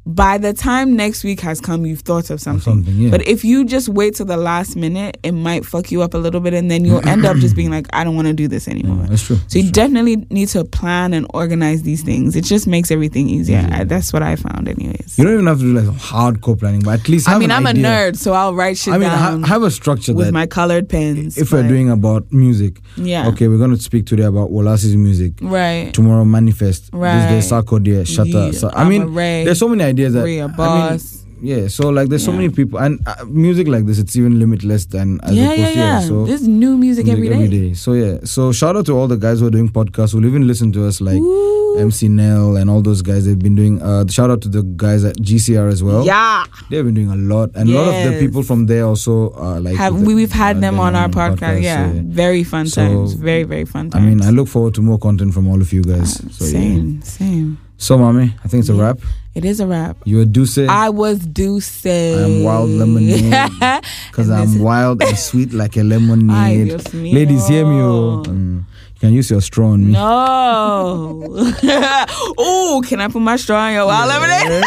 [0.06, 2.60] By the time next week has come, you've thought of something.
[2.84, 3.10] something, yeah.
[3.10, 6.18] But if you just wait till the last minute, it might fuck you up a
[6.18, 8.46] little bit, and then you'll end up just being like, I don't want to do
[8.46, 8.98] this anymore.
[9.04, 9.36] Yeah, that's true.
[9.48, 9.72] So you true.
[9.72, 12.36] definitely need to plan and organize these things.
[12.36, 13.60] It just makes everything easier.
[13.60, 13.78] Yeah.
[13.80, 15.18] I, that's what I found, anyways.
[15.18, 17.50] You don't even have to do like hardcore planning, but at least have I mean,
[17.50, 17.86] an I'm idea.
[17.86, 20.46] a nerd, so I'll write shit I mean, down ha- have a structure with my
[20.46, 21.38] colored pens.
[21.38, 25.32] if we're doing about music, yeah, okay, we're going to speak today about Wallace's music.
[25.40, 26.90] right, Tomorrow, Manifest.
[26.92, 27.30] Right.
[27.30, 28.54] This day, Sarkodie, Shatta.
[28.54, 30.24] So, I mean, there's so many ideas that.
[30.24, 31.00] Ray, a I mean,
[31.42, 34.86] yeah, so like there's so many people, and uh, music like this, it's even limitless
[34.86, 36.00] than as yeah, opposed yeah, yeah.
[36.00, 37.74] so There's new music, music every day.
[37.74, 40.26] So yeah, so shout out to all the guys who are doing podcasts who will
[40.26, 41.76] even listen to us, like Ooh.
[41.80, 43.26] MC Nell and all those guys.
[43.26, 43.82] They've been doing.
[43.82, 46.06] Uh, shout out to the guys at GCR as well.
[46.06, 49.32] yeah, They've been doing a lot, and a lot of the people from there also
[49.34, 49.76] uh, like.
[49.76, 51.60] have we, the- we've had uh, them on our podcast.
[51.62, 51.92] yeah.
[51.92, 53.14] so, very fun So, times.
[53.14, 55.72] Very very fun times I mean, I look forward to more content from all of
[55.74, 56.20] you guys.
[56.24, 56.50] Uh, So yeah.
[56.52, 57.58] same, same.
[57.76, 59.00] So, mommy, I think it's a wrap.
[59.34, 59.96] It is a wrap.
[60.04, 61.84] You a Duce I was Duce.
[61.86, 63.30] I'm wild lemonade.
[64.10, 66.68] because I'm wild and sweet like a Ay, lemonade.
[66.68, 67.14] Mío.
[67.14, 67.80] Ladies, hear me.
[67.80, 68.22] Oh.
[68.26, 68.58] Mm.
[68.94, 69.92] You can use your straw on me.
[69.92, 71.20] No.
[72.40, 74.64] Ooh, can I put my straw in your wild lemonade?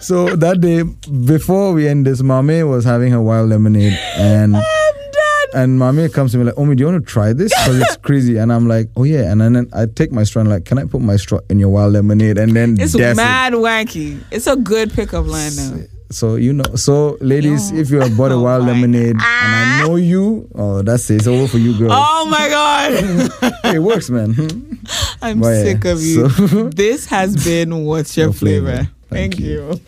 [0.00, 0.82] so that day
[1.24, 4.56] before we end this, Mame was having her wild lemonade and.
[5.54, 7.52] And Mami comes to me like, Omi, do you want to try this?
[7.54, 8.36] Because it's crazy.
[8.36, 9.30] And I'm like, oh yeah.
[9.32, 11.70] And then I take my straw and like, can I put my straw in your
[11.70, 12.36] wild lemonade?
[12.38, 13.22] And then It's that's it.
[13.22, 14.22] mad wanky.
[14.30, 15.84] It's a good pickup line though.
[16.10, 17.78] So you know, so ladies, Yo.
[17.80, 21.08] if you have bought a Oh wild my- lemonade and I know you, oh that's
[21.10, 21.16] it.
[21.16, 21.92] It's over for you girls.
[21.94, 23.52] Oh my god.
[23.74, 24.34] it works, man.
[25.22, 26.28] I'm But yeah, sick of you.
[26.30, 28.66] so- this has been What's Your Your Flavor?
[28.66, 28.90] Flavor.
[29.10, 29.80] Thank Thank you.